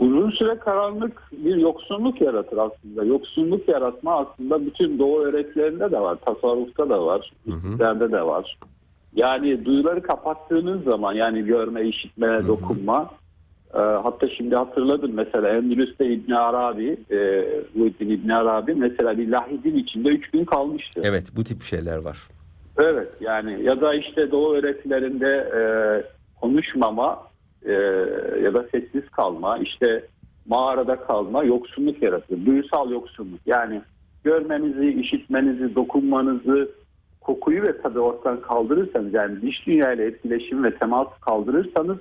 Uzun 0.00 0.30
süre 0.30 0.58
karanlık 0.58 1.22
bir 1.32 1.56
yoksunluk 1.56 2.20
yaratır 2.20 2.56
aslında. 2.56 3.04
Yoksunluk 3.04 3.68
yaratma 3.68 4.16
aslında 4.16 4.66
bütün 4.66 4.98
doğu 4.98 5.20
öğretilerinde 5.20 5.90
de 5.90 6.00
var. 6.00 6.18
Tasavvufta 6.26 6.88
da 6.88 7.06
var. 7.06 7.32
Hikmetlerde 7.46 8.12
de 8.12 8.22
var. 8.22 8.58
Yani 9.14 9.64
duyuları 9.64 10.02
kapattığınız 10.02 10.84
zaman 10.84 11.12
yani 11.12 11.44
görme, 11.44 11.82
işitme, 11.88 12.46
dokunma 12.48 13.10
e, 13.74 13.78
hatta 13.78 14.28
şimdi 14.28 14.56
hatırladım 14.56 15.10
mesela 15.14 15.48
Endülüs'te 15.48 16.06
İbn 16.06 16.32
Arabi 16.32 16.96
e, 17.10 17.44
Muhyiddin 17.74 18.10
İbn 18.10 18.28
Arabi 18.28 18.74
mesela 18.74 19.18
bir 19.18 19.28
lahidin 19.28 19.76
içinde 19.76 20.08
üç 20.08 20.30
gün 20.30 20.44
kalmıştı. 20.44 21.00
Evet 21.04 21.28
bu 21.36 21.44
tip 21.44 21.62
şeyler 21.62 21.96
var. 21.96 22.18
Evet 22.78 23.08
yani 23.20 23.64
ya 23.64 23.80
da 23.80 23.94
işte 23.94 24.30
doğu 24.30 24.54
öğretilerinde 24.54 25.50
e, 25.56 25.62
konuşmama 26.40 27.29
e, 27.64 27.72
ya 28.42 28.54
da 28.54 28.66
sessiz 28.72 29.08
kalma 29.10 29.58
işte 29.58 30.04
mağarada 30.46 30.96
kalma 30.96 31.44
yoksunluk 31.44 32.02
yaratır. 32.02 32.46
Duysal 32.46 32.90
yoksunluk 32.90 33.40
yani 33.46 33.82
görmenizi, 34.24 35.00
işitmenizi, 35.00 35.74
dokunmanızı, 35.74 36.70
kokuyu 37.20 37.62
ve 37.62 37.82
tadı 37.82 38.00
ortadan 38.00 38.40
kaldırırsanız 38.40 39.14
yani 39.14 39.42
dış 39.42 39.66
dünyayla 39.66 40.04
etkileşim 40.04 40.64
ve 40.64 40.74
teması 40.74 41.20
kaldırırsanız 41.20 41.98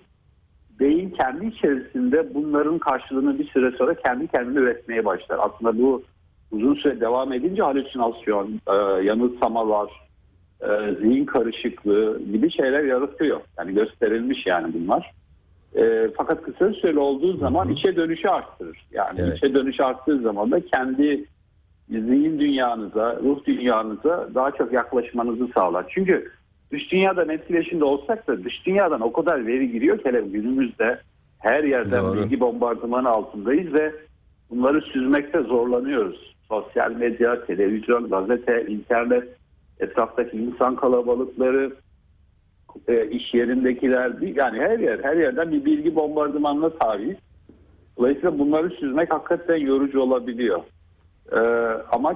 beyin 0.80 1.10
kendi 1.10 1.46
içerisinde 1.46 2.34
bunların 2.34 2.78
karşılığını 2.78 3.40
bir 3.40 3.48
süre 3.48 3.72
sonra 3.78 3.94
kendi 3.94 4.28
kendine 4.28 4.60
üretmeye 4.60 5.06
başlar. 5.06 5.40
Aslında 5.42 5.78
bu 5.78 6.04
uzun 6.52 6.76
süre 6.76 7.02
devam 7.02 7.34
edince 7.34 7.62
halüsinasyon, 7.62 8.62
e, 8.68 9.04
yanılsamalar, 9.04 9.90
e, 10.62 10.96
zihin 11.02 11.26
karışıklığı 11.26 12.22
gibi 12.32 12.52
şeyler 12.52 12.84
yaratıyor. 12.84 13.42
Yani 13.58 13.74
gösterilmiş 13.74 14.46
yani 14.46 14.74
bunlar. 14.74 15.12
E, 15.76 16.10
fakat 16.18 16.42
kısa 16.42 16.74
süreli 16.74 17.00
olduğu 17.00 17.38
zaman 17.38 17.66
Hı 17.66 17.70
hı. 17.70 17.74
içe 17.74 17.96
dönüşü 17.96 18.28
arttırır. 18.28 18.86
Yani 18.92 19.20
Evet. 19.20 19.38
içe 19.38 19.56
dönüşü 19.56 19.84
arttığı 19.84 20.20
zaman 20.20 20.52
da 20.52 20.66
kendi 20.66 21.26
zihin 21.90 22.40
dünyanıza, 22.40 23.20
ruh 23.24 23.46
dünyanıza 23.46 24.30
daha 24.36 24.52
çok 24.52 24.74
yaklaşmanızı 24.74 25.48
sağlar. 25.56 25.86
Çünkü 25.90 26.32
dış 26.72 26.92
dünyadan 26.92 27.30
etkileşimde 27.30 27.84
olsak 27.84 28.28
da 28.28 28.44
dış 28.44 28.66
dünyadan 28.66 29.02
o 29.02 29.14
kadar 29.14 29.48
veri 29.48 29.72
giriyor 29.72 29.98
ki 29.98 30.04
hele 30.06 30.22
günümüzde 30.22 31.00
her 31.40 31.64
yerden 31.64 32.04
Doğru. 32.04 32.18
bilgi 32.24 32.40
bombardımanı 32.40 33.10
altındayız 33.10 33.74
ve 33.74 33.94
bunları 34.50 34.82
süzmekte 34.82 35.42
zorlanıyoruz. 35.42 36.36
Sosyal 36.48 36.92
medya, 36.92 37.46
televizyon, 37.46 38.10
gazete, 38.10 38.66
internet, 38.68 39.24
etraftaki 39.80 40.38
insan 40.38 40.76
kalabalıkları, 40.76 41.72
e, 42.88 43.10
iş 43.10 43.34
yerindekiler, 43.34 44.12
yani 44.36 44.60
her 44.60 44.80
yer, 44.80 45.00
her 45.04 45.18
yerden 45.18 45.52
bir 45.52 45.66
bilgi 45.66 45.96
bombardımanına 45.96 46.70
tabiiz. 46.70 47.18
Dolayısıyla 47.98 48.40
bunları 48.40 48.70
süzmek 48.70 49.14
hakikaten 49.14 49.56
yorucu 49.58 50.02
olabiliyor. 50.02 50.60
Ee, 51.32 51.38
ama 51.92 52.16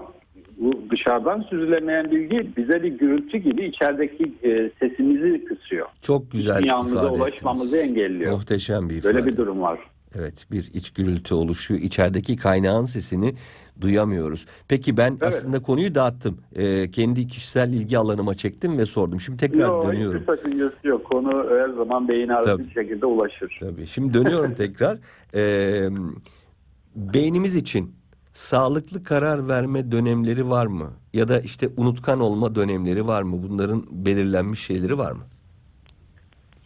bu 0.57 0.73
dışarıdan 0.91 1.41
süzülemeyen 1.41 2.11
bilgi 2.11 2.49
bize 2.57 2.83
bir 2.83 2.87
gürültü 2.97 3.37
gibi 3.37 3.65
içerideki 3.65 4.33
e, 4.43 4.71
sesimizi 4.79 5.45
kısıyor. 5.45 5.87
Çok 6.01 6.31
güzel 6.31 6.61
Dünyamıza 6.61 6.95
ifade 6.95 7.09
ulaşmamızı 7.09 7.77
ettiniz. 7.77 7.97
engelliyor. 7.97 8.31
Muhteşem 8.31 8.89
bir 8.89 8.95
ifade. 8.95 9.13
Böyle 9.13 9.25
bir 9.25 9.37
durum 9.37 9.61
var. 9.61 9.79
Evet 10.15 10.45
bir 10.51 10.71
iç 10.73 10.93
gürültü 10.93 11.33
oluşuyor. 11.33 11.79
İçerideki 11.81 12.35
kaynağın 12.37 12.85
sesini 12.85 13.33
duyamıyoruz. 13.81 14.45
Peki 14.67 14.97
ben 14.97 15.11
Evet. 15.11 15.23
aslında 15.23 15.61
konuyu 15.61 15.95
dağıttım. 15.95 16.37
Ee, 16.55 16.91
kendi 16.91 17.27
kişisel 17.27 17.73
ilgi 17.73 17.97
alanıma 17.97 18.35
çektim 18.35 18.77
ve 18.77 18.85
sordum. 18.85 19.21
Şimdi 19.21 19.37
tekrar 19.39 19.59
Yok, 19.59 19.85
dönüyorum. 19.87 20.21
hiçbir 20.21 20.35
sakıncası 20.35 20.87
yok. 20.87 21.03
Konu 21.05 21.45
her 21.49 21.69
zaman 21.69 22.07
beyine 22.07 22.33
arası 22.33 22.47
Tabii. 22.49 22.63
bir 22.67 22.71
şekilde 22.73 23.05
ulaşır. 23.05 23.57
Tabii. 23.59 23.87
Şimdi 23.87 24.13
dönüyorum 24.13 24.53
tekrar. 24.57 24.97
Ee, 25.35 25.89
beynimiz 26.95 27.55
için 27.55 27.91
sağlıklı 28.33 29.03
karar 29.03 29.47
verme 29.47 29.91
dönemleri 29.91 30.49
var 30.49 30.65
mı? 30.65 30.91
Ya 31.13 31.27
da 31.29 31.39
işte 31.39 31.69
unutkan 31.77 32.19
olma 32.19 32.55
dönemleri 32.55 33.07
var 33.07 33.23
mı? 33.23 33.43
Bunların 33.49 33.83
belirlenmiş 33.91 34.65
şeyleri 34.65 34.97
var 34.97 35.11
mı? 35.11 35.23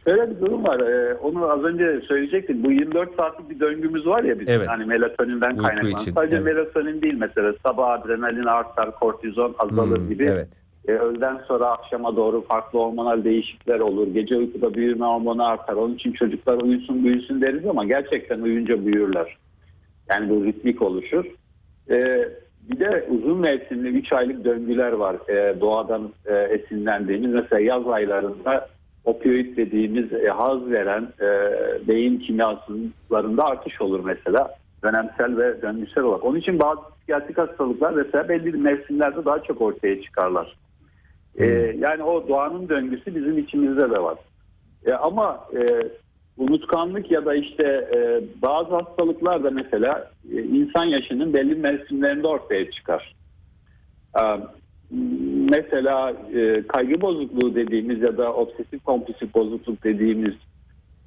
Şöyle 0.08 0.30
bir 0.30 0.40
durum 0.46 0.64
var. 0.64 0.80
Ee, 0.80 1.14
onu 1.14 1.52
az 1.52 1.64
önce 1.64 2.02
söyleyecektim. 2.08 2.64
Bu 2.64 2.72
24 2.72 3.16
saatlik 3.16 3.50
bir 3.50 3.60
döngümüz 3.60 4.08
var 4.08 4.24
ya 4.24 4.40
bizim. 4.40 4.54
Evet. 4.54 4.68
Hani 4.68 4.86
melatoninden 4.86 5.58
kaynaklanan. 5.58 6.00
Sadece 6.00 6.36
evet. 6.36 6.46
melatonin 6.46 7.02
değil 7.02 7.16
mesela. 7.18 7.54
Sabah 7.66 7.90
adrenalin 7.90 8.44
artar, 8.44 9.00
kortizon 9.00 9.56
azalır 9.60 9.98
Hmm, 9.98 10.10
gibi. 10.10 10.24
Evet. 10.24 10.48
E, 10.88 10.92
öğleden 10.92 11.38
sonra 11.48 11.66
akşama 11.66 12.16
doğru 12.16 12.42
farklı 12.42 12.80
hormonal 12.80 13.24
değişiklikler 13.24 13.80
olur. 13.80 14.08
Gece 14.08 14.36
uykuda 14.36 14.74
büyüme 14.74 15.06
hormonu 15.06 15.46
artar. 15.46 15.74
Onun 15.74 15.96
için 15.96 16.12
çocuklar 16.12 16.62
uyusun 16.62 17.04
büyüsün 17.04 17.42
deriz 17.42 17.66
ama 17.66 17.86
gerçekten 17.86 18.42
uyuyunca 18.42 18.86
büyürler. 18.86 19.38
Yani 20.10 20.30
bu 20.30 20.46
ritmik 20.46 20.82
oluşur. 20.82 21.26
E, 21.90 22.28
bir 22.70 22.80
de 22.80 23.08
uzun 23.10 23.38
mevsimli 23.38 23.88
3 23.88 24.14
aylık 24.14 24.46
döngüler 24.46 24.92
var 24.92 25.16
e, 25.30 25.62
doğadan 25.62 26.10
e, 26.26 26.34
esinlendiğimiz. 26.36 27.34
Mesela 27.34 27.60
yaz 27.60 27.88
aylarında 27.88 28.68
opioid 29.08 29.58
dediğimiz 29.58 30.14
e, 30.14 30.28
haz 30.28 30.70
veren 30.72 31.08
e, 31.22 31.28
beyin 31.88 32.20
kimyasallarında 32.20 33.44
artış 33.44 33.82
olur 33.82 34.00
mesela. 34.06 34.56
Dönemsel 34.84 35.38
ve 35.38 35.62
döngüsel 35.62 36.04
olarak. 36.04 36.24
Onun 36.24 36.40
için 36.40 36.60
bazı 36.60 36.82
psikiyatrik 36.98 37.38
hastalıklar 37.38 37.92
mesela 37.92 38.30
belli 38.30 38.58
mevsimlerde 38.58 39.26
daha 39.26 39.44
çok 39.44 39.62
ortaya 39.62 40.02
çıkarlar. 40.02 40.56
E, 41.36 41.46
yani 41.80 42.04
o 42.04 42.28
doğanın 42.28 42.70
döngüsü 42.70 43.16
bizim 43.16 43.38
içimizde 43.38 43.90
de 43.90 44.04
var. 44.04 44.18
E, 44.86 44.94
ama 44.94 45.48
e, 45.54 45.90
unutkanlık 46.38 47.12
ya 47.12 47.26
da 47.26 47.36
işte 47.36 47.64
e, 47.96 48.22
bazı 48.42 48.76
hastalıklar 48.76 49.44
da 49.44 49.52
mesela 49.52 50.12
e, 50.32 50.42
insan 50.42 50.86
yaşının 50.86 51.34
belli 51.34 51.56
mevsimlerinde 51.56 52.28
ortaya 52.28 52.72
çıkar. 52.72 53.16
E, 54.16 54.22
mesela 55.50 56.14
e, 56.34 56.68
kaygı 56.68 57.02
bozukluğu 57.02 57.56
dediğimiz 57.56 58.02
ya 58.02 58.18
da 58.18 58.34
obsesif 58.34 58.84
kompulsif 58.84 59.34
bozukluk 59.34 59.84
dediğimiz 59.84 60.34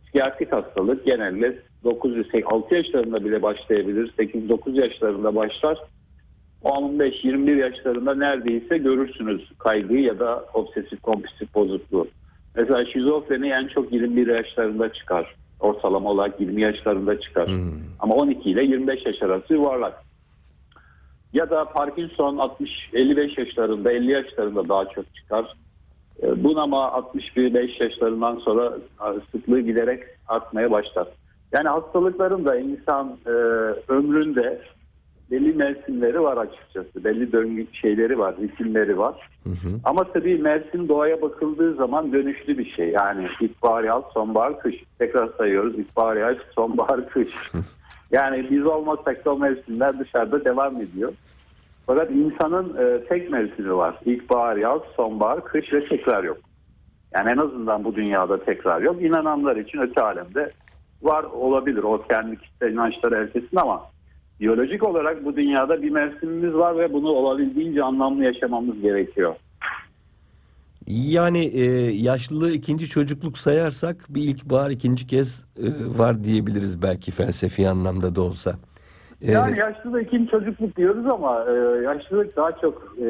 psikiyatrik 0.05 0.53
hastalık 0.53 1.07
genelde 1.07 1.59
9-6 1.85 2.75
yaşlarında 2.75 3.25
bile 3.25 3.43
başlayabilir. 3.43 4.13
8-9 4.19 4.81
yaşlarında 4.85 5.35
başlar. 5.35 5.79
15-21 6.65 7.57
yaşlarında 7.57 8.15
neredeyse 8.15 8.79
görürsünüz 8.79 9.49
kaygıyı 9.59 10.03
ya 10.03 10.19
da 10.19 10.45
obsesif 10.55 11.03
kompulsif 11.03 11.55
bozukluğu. 11.55 12.09
Mesela 12.57 12.87
şizofreni 12.87 13.49
en 13.49 13.67
çok 13.67 13.93
21 13.93 14.27
yaşlarında 14.27 14.93
çıkar. 14.93 15.35
Ortalama 15.61 16.11
olarak 16.11 16.41
20 16.41 16.63
yaşlarında 16.63 17.21
çıkar. 17.21 17.49
Hmm. 17.49 17.73
Ama 17.99 18.15
12 18.15 18.51
ile 18.51 18.65
25 18.65 19.07
yaş 19.07 19.23
arası 19.23 19.55
yuvarlak. 19.55 20.05
Ya 21.33 21.51
da 21.51 21.65
Parkinson 21.65 22.37
60-55 22.93 23.41
yaşlarında 23.41 23.93
50 23.93 24.11
yaşlarında 24.11 24.69
daha 24.69 24.85
çok 24.85 25.15
çıkar. 25.15 25.55
E, 26.23 26.45
Bunama 26.45 26.77
61-5 27.15 27.83
yaşlarından 27.83 28.37
sonra 28.37 28.79
e, 29.01 29.21
sıklığı 29.33 29.61
giderek 29.61 30.03
artmaya 30.29 30.71
başlar. 30.71 31.09
Yani 31.53 31.69
hastalıkların 31.69 32.45
da 32.45 32.57
insan 32.57 33.19
e, 33.27 33.31
ömründe 33.89 34.63
belli 35.31 35.53
mevsimleri 35.53 36.23
var 36.23 36.37
açıkçası. 36.37 37.05
Belli 37.05 37.33
döngü 37.33 37.67
şeyleri 37.73 38.19
var, 38.19 38.35
ritimleri 38.41 38.99
var. 38.99 39.29
Hı 39.45 39.51
hı. 39.51 39.81
Ama 39.85 40.05
tabii 40.13 40.39
mevsim 40.39 40.89
doğaya 40.89 41.23
bakıldığı 41.23 41.75
zaman 41.75 42.13
dönüşlü 42.13 42.59
bir 42.59 42.71
şey. 42.71 42.89
Yani 42.89 43.29
ilkbahar, 43.41 43.85
yaz, 43.85 44.03
sonbahar, 44.15 44.61
kış. 44.61 44.75
Tekrar 44.99 45.29
sayıyoruz. 45.39 45.79
İlkbahar, 45.79 46.17
yaz, 46.17 46.37
sonbahar, 46.55 47.09
kış. 47.09 47.35
Yani 48.11 48.51
biz 48.51 48.67
olmasak 48.67 49.25
da 49.25 49.35
o 49.35 49.39
mevsimler 49.39 49.99
dışarıda 49.99 50.45
devam 50.45 50.81
ediyor. 50.81 51.13
Fakat 51.87 52.11
insanın 52.11 52.77
e, 52.79 53.05
tek 53.05 53.31
mevsimi 53.31 53.77
var. 53.77 53.95
İlkbahar, 54.05 54.57
yaz, 54.57 54.81
sonbahar, 54.97 55.45
kış 55.45 55.73
ve 55.73 55.89
tekrar 55.89 56.25
yok. 56.25 56.39
Yani 57.15 57.31
en 57.31 57.37
azından 57.37 57.85
bu 57.85 57.95
dünyada 57.95 58.45
tekrar 58.45 58.81
yok. 58.81 59.03
İnananlar 59.03 59.57
için 59.57 59.79
öte 59.79 60.03
alemde 60.03 60.53
var 61.03 61.25
olabilir. 61.25 61.83
O 61.83 62.03
kendi 62.03 62.39
kişisel 62.39 62.73
inançları 62.73 63.15
ertesinde 63.15 63.61
ama 63.61 63.83
biyolojik 64.41 64.83
olarak 64.83 65.25
bu 65.25 65.37
dünyada 65.37 65.83
bir 65.83 65.91
mevsimimiz 65.91 66.55
var 66.55 66.79
ve 66.79 66.93
bunu 66.93 67.09
olabildiğince 67.09 67.83
anlamlı 67.83 68.25
yaşamamız 68.25 68.81
gerekiyor. 68.81 69.35
Yani 70.91 71.45
e, 71.45 71.65
yaşlılığı 71.91 72.53
ikinci 72.53 72.89
çocukluk 72.89 73.39
sayarsak 73.39 73.97
bir 74.09 74.23
ilkbahar 74.23 74.71
ikinci 74.71 75.07
kez 75.07 75.47
e, 75.59 75.99
var 75.99 76.25
diyebiliriz 76.25 76.83
belki 76.83 77.13
felsefi 77.13 77.69
anlamda 77.69 78.15
da 78.15 78.23
olsa. 78.23 78.55
E, 79.23 79.33
Yani 79.33 79.59
yaşlılık 79.59 80.07
ikinci 80.07 80.31
çocukluk 80.31 80.77
diyoruz 80.77 81.07
ama 81.07 81.45
e, 81.49 81.83
yaşlılık 81.83 82.37
daha 82.37 82.53
çok 82.53 82.97
e, 83.03 83.09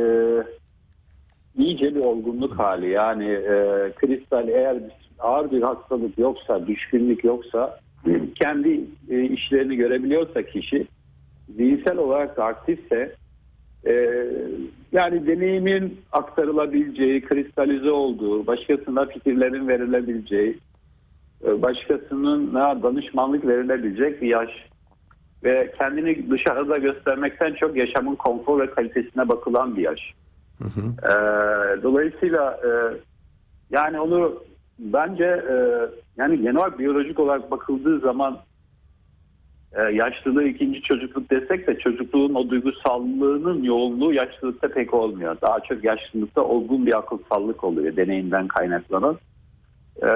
iyice 1.58 1.94
bir 1.94 2.00
olgunluk 2.00 2.58
hali. 2.58 2.90
Yani 2.90 3.28
e, 3.28 3.92
kristal 3.96 4.48
eğer 4.48 4.76
ağır 5.18 5.50
bir 5.50 5.62
hastalık 5.62 6.18
yoksa, 6.18 6.66
düşkünlük 6.66 7.24
yoksa 7.24 7.80
kendi 8.34 8.80
e, 9.10 9.22
işlerini 9.22 9.76
görebiliyorsa 9.76 10.42
kişi 10.42 10.86
zihinsel 11.56 11.96
olarak 11.96 12.36
da 12.36 12.44
aktifse 12.44 13.14
e, 13.86 14.24
yani 14.92 15.26
deneyimin 15.26 16.00
aktarılabileceği, 16.12 17.24
kristalize 17.24 17.90
olduğu, 17.90 18.46
başkasına 18.46 19.06
fikirlerin 19.06 19.68
verilebileceği, 19.68 20.58
e, 21.44 21.62
başkasının 21.62 22.54
danışmanlık 22.54 23.46
verilebilecek 23.46 24.22
bir 24.22 24.28
yaş 24.28 24.50
ve 25.44 25.72
kendini 25.78 26.30
dışarıda 26.30 26.78
göstermekten 26.78 27.54
çok 27.54 27.76
yaşamın 27.76 28.14
konfor 28.14 28.60
ve 28.60 28.70
kalitesine 28.70 29.28
bakılan 29.28 29.76
bir 29.76 29.82
yaş. 29.82 30.00
hı 30.58 30.64
hı. 30.64 30.80
Ee, 30.80 31.82
dolayısıyla 31.82 32.60
e, 32.64 32.70
yani 33.70 34.00
onu 34.00 34.42
bence 34.78 35.24
e, 35.24 35.56
yani 36.16 36.42
genel 36.42 36.78
biyolojik 36.78 37.18
olarak 37.20 37.50
bakıldığı 37.50 38.00
zaman 38.00 38.38
yaşlılığı 39.78 40.44
ikinci 40.44 40.82
çocukluk 40.82 41.30
desek 41.30 41.66
de 41.66 41.78
çocukluğun 41.78 42.34
o 42.34 42.50
duygusallığının 42.50 43.62
yoğunluğu 43.62 44.12
yaşlılıkta 44.12 44.68
pek 44.68 44.94
olmuyor. 44.94 45.36
Daha 45.42 45.60
çok 45.60 45.84
yaşlılıkta 45.84 46.44
olgun 46.44 46.86
bir 46.86 46.98
akılsallık 46.98 47.64
oluyor 47.64 47.96
deneyimden 47.96 48.48
kaynaklanan. 48.48 49.18
Ee, 50.02 50.08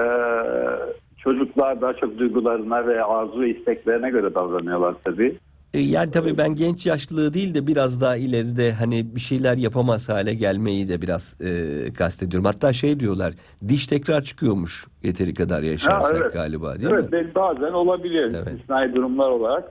çocuklar 1.17 1.81
daha 1.81 1.93
çok 1.93 2.17
duygularına 2.17 2.87
ve 2.87 3.03
arzu 3.03 3.45
isteklerine 3.45 4.09
göre 4.09 4.35
davranıyorlar 4.35 4.95
tabii. 5.03 5.37
E, 5.75 5.79
Yani 5.79 6.11
tabii 6.11 6.37
ben 6.37 6.55
genç 6.55 6.85
yaşlılığı 6.85 7.33
değil 7.33 7.55
de 7.55 7.67
biraz 7.67 8.01
daha 8.01 8.15
ileride 8.15 8.71
hani 8.71 9.15
bir 9.15 9.19
şeyler 9.19 9.57
yapamaz 9.57 10.09
hale 10.09 10.33
gelmeyi 10.33 10.89
de 10.89 11.01
biraz 11.01 11.37
e, 11.41 11.93
kastediyorum. 11.93 12.45
Hatta 12.45 12.73
şey 12.73 12.99
diyorlar 12.99 13.33
diş 13.67 13.87
tekrar 13.87 14.21
çıkıyormuş 14.23 14.85
yeteri 15.03 15.33
kadar 15.33 15.61
yaşarsak 15.61 16.21
evet. 16.21 16.33
galiba 16.33 16.79
değil 16.79 16.89
evet, 16.91 17.03
mi? 17.03 17.09
ben- 17.11 17.35
bazen 17.35 17.73
olabiliyor 17.73 18.33
Evet. 18.33 18.47
istisnai 18.55 18.95
durumlar 18.95 19.29
olarak. 19.29 19.63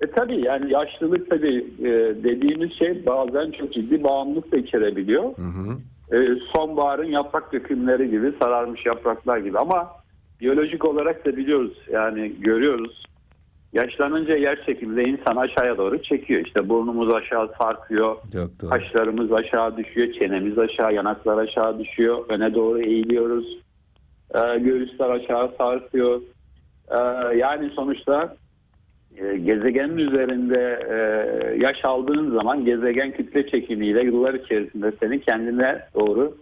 E 0.00 0.06
tabii 0.10 0.44
yani 0.44 0.72
yaşlılık 0.72 1.30
tabii 1.30 1.66
e, 1.80 1.90
dediğimiz 2.24 2.72
şey 2.72 3.06
bazen 3.06 3.50
çok 3.50 3.72
ciddi 3.72 4.04
bağımlılık 4.04 4.52
da 4.52 4.56
içerebiliyor. 4.56 5.22
Hı 5.22 5.42
hı. 5.42 5.76
E, 6.16 6.38
sonbaharın 6.54 7.08
yaprak 7.10 7.52
dökümleri 7.52 8.10
gibi 8.10 8.32
sararmış 8.42 8.86
yapraklar 8.86 9.38
gibi 9.38 9.58
ama 9.58 9.90
biyolojik 10.40 10.84
olarak 10.84 11.26
da 11.26 11.36
biliyoruz 11.36 11.78
yani 11.92 12.32
görüyoruz. 12.40 13.02
Yaşlanınca 13.72 14.36
yer 14.36 14.64
çekiminde 14.66 15.04
insan 15.04 15.36
aşağıya 15.36 15.78
doğru 15.78 16.02
çekiyor. 16.02 16.46
İşte 16.46 16.68
burnumuz 16.68 17.14
aşağı 17.14 17.50
sarkıyor, 17.58 18.16
kaşlarımız 18.70 19.32
aşağı 19.32 19.76
düşüyor, 19.76 20.12
çenemiz 20.12 20.58
aşağı, 20.58 20.94
yanaklar 20.94 21.38
aşağı 21.38 21.78
düşüyor, 21.78 22.24
öne 22.28 22.54
doğru 22.54 22.80
eğiliyoruz. 22.82 23.58
Ee, 24.34 24.58
göğüsler 24.58 25.10
aşağı 25.10 25.50
sarkıyor. 25.58 26.20
Ee, 26.90 27.36
yani 27.36 27.70
sonuçta 27.70 28.36
e, 29.16 29.36
gezegenin 29.36 29.96
üzerinde 29.96 30.80
e, 30.90 30.96
yaş 31.64 31.84
aldığın 31.84 32.30
zaman 32.30 32.64
gezegen 32.64 33.12
kütle 33.12 33.46
çekimiyle 33.46 34.02
yıllar 34.02 34.34
içerisinde 34.34 34.92
seni 35.00 35.20
kendine 35.20 35.82
doğru 35.94 36.36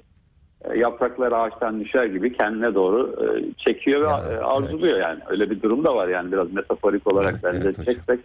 e, 0.64 0.78
yapraklar 0.78 1.32
ağaçtan 1.32 1.80
düşer 1.80 2.04
gibi 2.04 2.36
kendine 2.36 2.74
doğru 2.74 3.16
e, 3.24 3.26
çekiyor 3.56 4.00
ve 4.00 4.06
Ya, 4.06 4.18
e, 4.18 4.38
arzuluyor 4.38 4.98
yani. 4.98 5.20
Öyle 5.28 5.50
bir 5.50 5.62
durum 5.62 5.84
da 5.84 5.94
var 5.94 6.08
yani 6.08 6.32
biraz 6.32 6.52
metaforik 6.52 7.12
olarak 7.12 7.40
Evet, 7.44 7.54
evet 7.64 7.78
benzetsek. 7.78 8.20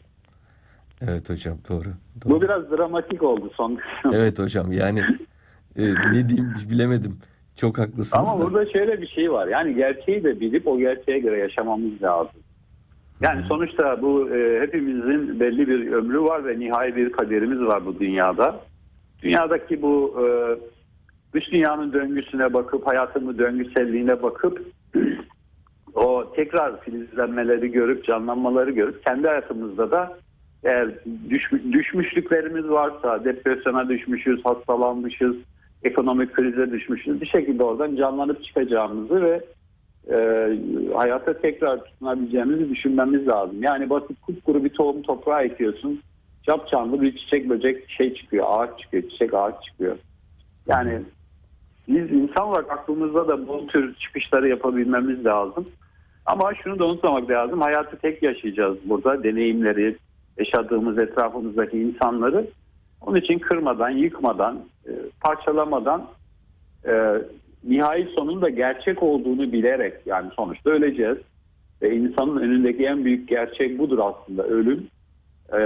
Evet 1.02 1.30
hocam 1.30 1.58
doğru. 1.69 1.84
doğru. 2.26 2.34
Bu 2.34 2.41
biraz 2.41 2.71
dramatik 2.71 3.24
oldu 3.24 3.52
son 3.54 3.76
kısım. 3.76 4.13
Evet 4.13 4.39
hocam 4.39 4.71
yani 4.71 5.00
e, 5.78 5.84
ne 5.93 6.30
diyeyim 6.30 6.54
bilemedim. 6.69 7.17
Çok 7.56 7.78
haklısınız 7.78 8.13
Ama 8.13 8.39
da. 8.39 8.43
burada 8.43 8.71
şöyle 8.71 9.02
bir 9.02 9.08
şey 9.08 9.32
var. 9.32 9.48
Yani 9.48 9.76
gerçeği 9.76 10.24
de 10.24 10.39
bilip 10.39 10.67
o 10.67 10.78
gerçeğe 10.80 11.19
göre 11.19 11.38
yaşamamız 11.38 12.04
lazım. 12.04 12.41
Yani 13.21 13.45
sonuçta 13.48 14.02
bu 14.02 14.30
e, 14.30 14.62
hepimizin 14.62 15.39
belli 15.39 15.67
bir 15.67 15.91
ömrü 15.91 16.21
var 16.21 16.45
ve 16.45 16.60
nihai 16.60 16.95
bir 16.95 17.12
kaderimiz 17.12 17.60
var 17.60 17.86
bu 17.86 18.00
dünyada. 18.00 18.60
Dünyadaki 19.21 19.82
bu 19.82 20.15
e, 20.21 20.26
dış 21.36 21.52
dünyanın 21.52 21.93
döngüsüne 21.93 22.54
bakıp, 22.54 22.88
hayatın 22.88 23.38
döngüselliğine 23.38 24.24
bakıp 24.24 24.62
o 25.95 26.34
tekrar 26.36 26.82
filizlenmeleri 26.82 27.71
görüp, 27.71 28.06
canlanmaları 28.06 28.71
görüp 28.71 29.06
kendi 29.06 29.28
hayatımızda 29.28 29.91
da 29.91 30.17
eğer 30.63 30.89
düş- 31.30 31.71
düşmüşlüklerimiz 31.71 32.69
varsa, 32.69 33.26
depresyona 33.26 33.89
düşmüşüz, 33.89 34.45
hastalanmışız, 34.45 35.36
ekonomik 35.84 36.34
krize 36.34 36.71
düşmüşüz 36.71 37.21
bir 37.21 37.28
şekilde 37.28 37.63
oradan 37.63 37.95
canlanıp 37.95 38.43
çıkacağımızı 38.43 39.21
ve 39.21 39.41
e, 40.12 40.17
hayata 40.95 41.41
tekrar 41.41 41.86
tutunabileceğimizi 41.86 42.69
düşünmemiz 42.69 43.28
lazım. 43.28 43.63
Yani 43.63 43.89
basit 43.89 44.21
kupkuru 44.21 44.63
bir 44.63 44.69
tohum 44.69 45.02
toprağa 45.02 45.41
ekiyorsun. 45.41 46.02
Cap 46.43 46.69
canlı 46.71 47.02
bir 47.02 47.17
çiçek 47.17 47.50
böcek 47.50 47.89
şey 47.89 48.13
çıkıyor, 48.13 48.45
ağaç 48.50 48.80
çıkıyor, 48.80 49.04
çiçek 49.04 49.34
ağaç 49.34 49.63
çıkıyor. 49.63 49.98
Yani 50.67 51.02
biz 51.88 52.12
insan 52.12 52.48
olarak 52.48 52.71
aklımızda 52.71 53.28
da 53.28 53.48
bu 53.48 53.67
tür 53.67 53.95
çıkışları 53.95 54.50
yapabilmemiz 54.50 55.26
lazım. 55.26 55.67
Ama 56.26 56.56
şunu 56.63 56.80
da 56.80 56.86
unutmamak 56.86 57.30
lazım. 57.30 57.62
Hayatı 57.62 57.98
tek 57.98 58.24
yaşayacağız 58.24 58.78
burada. 58.86 59.24
Deneyimleri, 59.24 59.98
yaşadığımız 60.38 60.98
etrafımızdaki 60.98 61.80
insanları. 61.80 62.48
Onun 63.02 63.19
için 63.19 63.39
kırmadan, 63.39 63.89
yıkmadan, 63.89 64.60
e, 64.88 64.91
parçalamadan 65.21 66.08
e, 66.88 67.21
nihai 67.63 68.08
sonun 68.15 68.41
da 68.41 68.50
gerçek 68.50 69.04
olduğunu 69.04 69.52
bilerek 69.52 69.93
yani 70.06 70.32
sonuçta 70.36 70.69
öleceğiz. 70.69 71.17
Ve 71.82 71.95
insanın 71.95 72.38
önündeki 72.38 72.86
en 72.86 73.06
büyük 73.06 73.30
gerçek 73.30 73.80
budur 73.80 74.00
aslında 74.02 74.43
ölüm. 74.43 74.88
E, 75.54 75.62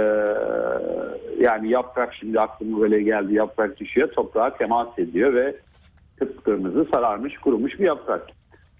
yani 1.40 1.70
yaprak 1.70 2.14
şimdi 2.14 2.40
aklıma 2.40 2.80
böyle 2.80 3.02
geldi 3.02 3.34
yaprak 3.34 3.80
düşüyor 3.80 4.08
toprağa 4.12 4.56
temas 4.56 4.98
ediyor 4.98 5.34
ve 5.34 5.56
kıpkırmızı 6.20 6.86
sararmış 6.92 7.38
kurumuş 7.38 7.78
bir 7.78 7.84
yaprak. 7.84 8.26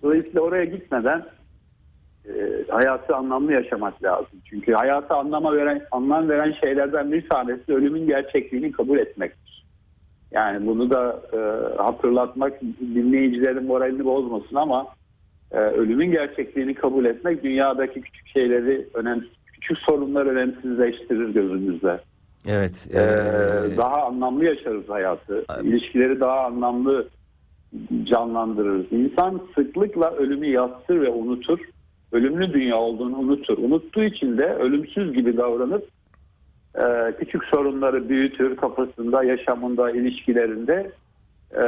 Dolayısıyla 0.02 0.40
oraya 0.40 0.64
gitmeden 0.64 1.24
e, 2.28 2.64
hayatı 2.68 3.16
anlamlı 3.16 3.52
yaşamak 3.52 4.02
lazım. 4.02 4.38
Çünkü 4.44 4.72
hayata 4.72 5.16
anlama 5.16 5.56
veren, 5.56 5.82
anlam 5.90 6.28
veren 6.28 6.52
şeylerden 6.60 7.12
bir 7.12 7.28
tanesi 7.28 7.74
ölümün 7.74 8.06
gerçekliğini 8.06 8.72
kabul 8.72 8.98
etmektir. 8.98 9.66
Yani 10.30 10.66
bunu 10.66 10.90
da 10.90 11.22
e, 11.32 11.38
hatırlatmak 11.82 12.60
dinleyicilerin 12.94 13.64
moralini 13.64 14.04
bozmasın 14.04 14.56
ama 14.56 14.86
e, 15.52 15.58
ölümün 15.58 16.10
gerçekliğini 16.10 16.74
kabul 16.74 17.04
etmek 17.04 17.42
dünyadaki 17.42 18.00
küçük 18.00 18.28
şeyleri 18.28 18.86
önem 18.94 19.24
küçük 19.52 19.78
sorunları 19.78 20.28
önemsizleştirir 20.28 21.28
gözümüzde. 21.28 22.00
Evet. 22.48 22.86
Ee, 22.92 22.98
e, 22.98 23.76
daha 23.76 24.06
anlamlı 24.06 24.44
yaşarız 24.44 24.88
hayatı. 24.88 25.44
Abi. 25.48 25.68
İlişkileri 25.68 26.20
daha 26.20 26.40
anlamlı 26.40 27.08
canlandırırız. 28.04 28.86
İnsan 28.92 29.40
sıklıkla 29.54 30.10
ölümü 30.10 30.46
yatsır 30.46 31.00
ve 31.00 31.08
unutur. 31.08 31.58
Ölümlü 32.12 32.52
dünya 32.52 32.76
olduğunu 32.76 33.16
unutur. 33.16 33.58
Unuttuğu 33.58 34.02
için 34.02 34.38
de 34.38 34.54
ölümsüz 34.54 35.12
gibi 35.12 35.36
davranıp 35.36 35.88
e, 36.74 36.82
küçük 37.18 37.44
sorunları 37.44 38.08
büyütür 38.08 38.56
kafasında, 38.56 39.24
yaşamında, 39.24 39.90
ilişkilerinde 39.90 40.92
e, 41.52 41.62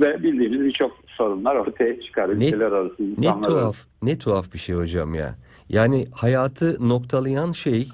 ve 0.00 0.22
bildiğimiz 0.22 0.60
birçok 0.60 0.92
sorunlar 1.06 1.56
ortaya 1.56 2.00
çıkar. 2.00 2.40
Ne- 2.40 2.46
Ülkeler 2.46 2.72
arası, 2.72 2.94
Ne 3.18 3.30
arası. 3.30 3.42
tuhaf, 3.50 3.76
ne 4.02 4.18
tuhaf 4.18 4.52
bir 4.52 4.58
şey 4.58 4.76
hocam 4.76 5.14
ya. 5.14 5.34
Yani 5.68 6.06
hayatı 6.12 6.88
noktalayan 6.88 7.52
şey, 7.52 7.88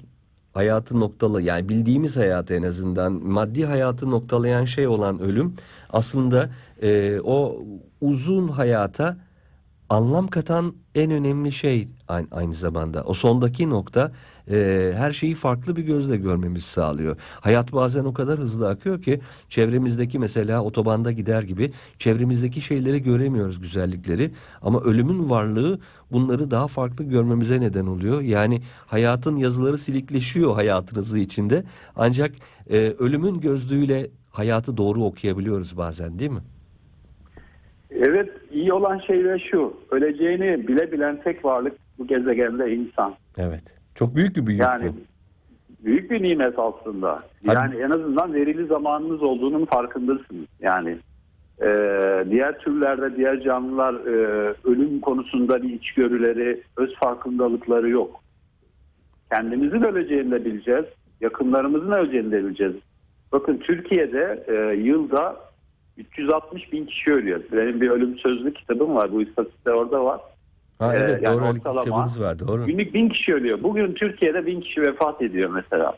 hayatı 0.57 0.99
noktalı 0.99 1.41
yani 1.41 1.69
bildiğimiz 1.69 2.17
hayatı 2.17 2.53
en 2.53 2.63
azından 2.63 3.13
maddi 3.13 3.65
hayatı 3.65 4.11
noktalayan 4.11 4.65
şey 4.65 4.87
olan 4.87 5.19
ölüm 5.19 5.55
aslında 5.89 6.49
e, 6.81 7.19
o 7.23 7.65
uzun 8.01 8.47
hayata 8.47 9.17
anlam 9.89 10.27
katan 10.27 10.73
en 10.95 11.11
önemli 11.11 11.51
şey 11.51 11.87
aynı, 12.31 12.53
zamanda. 12.53 13.03
O 13.03 13.13
sondaki 13.13 13.69
nokta 13.69 14.11
e, 14.51 14.91
her 14.97 15.11
şeyi 15.11 15.35
farklı 15.35 15.75
bir 15.75 15.83
gözle 15.83 16.17
görmemizi 16.17 16.67
sağlıyor. 16.67 17.17
Hayat 17.41 17.73
bazen 17.73 18.03
o 18.03 18.13
kadar 18.13 18.39
hızlı 18.39 18.69
akıyor 18.69 19.01
ki 19.01 19.21
çevremizdeki 19.49 20.19
mesela 20.19 20.63
otobanda 20.63 21.11
gider 21.11 21.43
gibi 21.43 21.71
çevremizdeki 21.99 22.61
şeyleri 22.61 23.03
göremiyoruz 23.03 23.61
güzellikleri. 23.61 24.31
Ama 24.61 24.81
ölümün 24.81 25.29
varlığı 25.29 25.79
bunları 26.11 26.51
daha 26.51 26.67
farklı 26.67 27.03
görmemize 27.03 27.61
neden 27.61 27.85
oluyor. 27.85 28.21
Yani 28.21 28.61
hayatın 28.85 29.35
yazıları 29.35 29.77
silikleşiyor 29.77 30.55
hayatın 30.55 30.95
hızı 30.95 31.19
içinde. 31.19 31.63
Ancak 31.95 32.31
e, 32.69 32.77
ölümün 32.77 33.39
gözlüğüyle 33.39 34.09
hayatı 34.31 34.77
doğru 34.77 35.03
okuyabiliyoruz 35.03 35.77
bazen 35.77 36.19
değil 36.19 36.31
mi? 36.31 36.41
Evet 37.99 38.29
iyi 38.51 38.73
olan 38.73 38.99
şey 38.99 39.23
de 39.23 39.39
şu. 39.39 39.73
Öleceğini 39.91 40.67
bile 40.67 40.91
bilen 40.91 41.21
tek 41.23 41.45
varlık 41.45 41.73
bu 41.99 42.07
gezegende 42.07 42.75
insan. 42.75 43.13
Evet. 43.37 43.63
Çok 43.95 44.15
büyük 44.15 44.35
bir 44.35 44.45
büyük 44.45 44.61
Yani 44.61 44.87
bu. 44.89 45.85
büyük 45.85 46.11
bir 46.11 46.23
nimet 46.23 46.59
aslında. 46.59 47.19
Yani 47.43 47.75
en 47.75 47.89
azından 47.89 48.33
verili 48.33 48.65
zamanınız 48.65 49.23
olduğunun 49.23 49.65
farkındasınız. 49.65 50.45
Yani 50.59 50.97
e, 51.61 51.67
diğer 52.29 52.57
türlerde 52.59 53.15
diğer 53.17 53.41
canlılar 53.41 53.93
e, 53.93 54.53
ölüm 54.63 54.99
konusunda 54.99 55.63
bir 55.63 55.69
içgörüleri, 55.73 56.61
öz 56.77 56.95
farkındalıkları 56.95 57.89
yok. 57.89 58.19
Kendimizin 59.31 59.81
öleceğini 59.81 60.31
de 60.31 60.45
bileceğiz. 60.45 60.85
Yakınlarımızın 61.21 61.91
öleceğini 61.91 62.31
de 62.31 62.45
bileceğiz. 62.45 62.75
Bakın 63.31 63.57
Türkiye'de 63.57 64.43
e, 64.47 64.75
yılda 64.75 65.46
360 65.97 66.71
bin 66.71 66.85
kişi 66.85 67.13
ölüyor. 67.13 67.41
Benim 67.51 67.81
bir 67.81 67.89
ölüm 67.89 68.17
sözlü 68.19 68.53
kitabım 68.53 68.95
var. 68.95 69.11
Bu 69.11 69.21
istatistikler 69.21 69.71
orada 69.71 70.05
var. 70.05 70.21
Ha, 70.79 70.95
Ee, 70.95 70.97
evet 70.99 71.21
yani 71.23 71.37
doğru 71.37 71.45
ortalama 71.45 71.81
kitabınız 71.83 72.21
var 72.21 72.39
doğru. 72.39 72.65
Günlük 72.65 72.93
bin 72.93 73.09
kişi 73.09 73.33
ölüyor. 73.33 73.63
Bugün 73.63 73.93
Türkiye'de 73.93 74.45
bin 74.45 74.61
kişi 74.61 74.81
vefat 74.81 75.21
ediyor 75.21 75.49
mesela. 75.49 75.97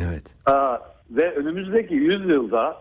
Evet. 0.00 0.22
Aa, 0.46 0.78
ve 1.10 1.34
önümüzdeki 1.34 1.94
100 1.94 2.28
yılda 2.28 2.76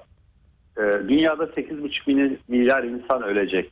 e, 0.77 0.82
dünyada 0.82 1.43
8,5 1.43 2.08
mini- 2.08 2.38
milyar 2.47 2.84
insan 2.84 3.23
ölecek. 3.23 3.71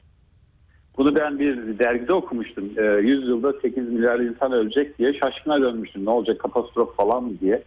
Bunu 0.97 1.15
ben 1.15 1.39
bir 1.39 1.79
dergide 1.79 2.13
okumuştum. 2.13 2.69
E, 2.77 2.81
100 2.83 3.27
yılda 3.27 3.53
8 3.61 3.89
milyar 3.89 4.19
insan 4.19 4.51
ölecek 4.51 4.99
diye 4.99 5.13
şaşkına 5.13 5.61
dönmüştüm. 5.61 6.05
Ne 6.05 6.09
olacak 6.09 6.39
katastrof 6.39 6.95
falan 6.95 7.23
mı 7.23 7.31
diye. 7.41 7.63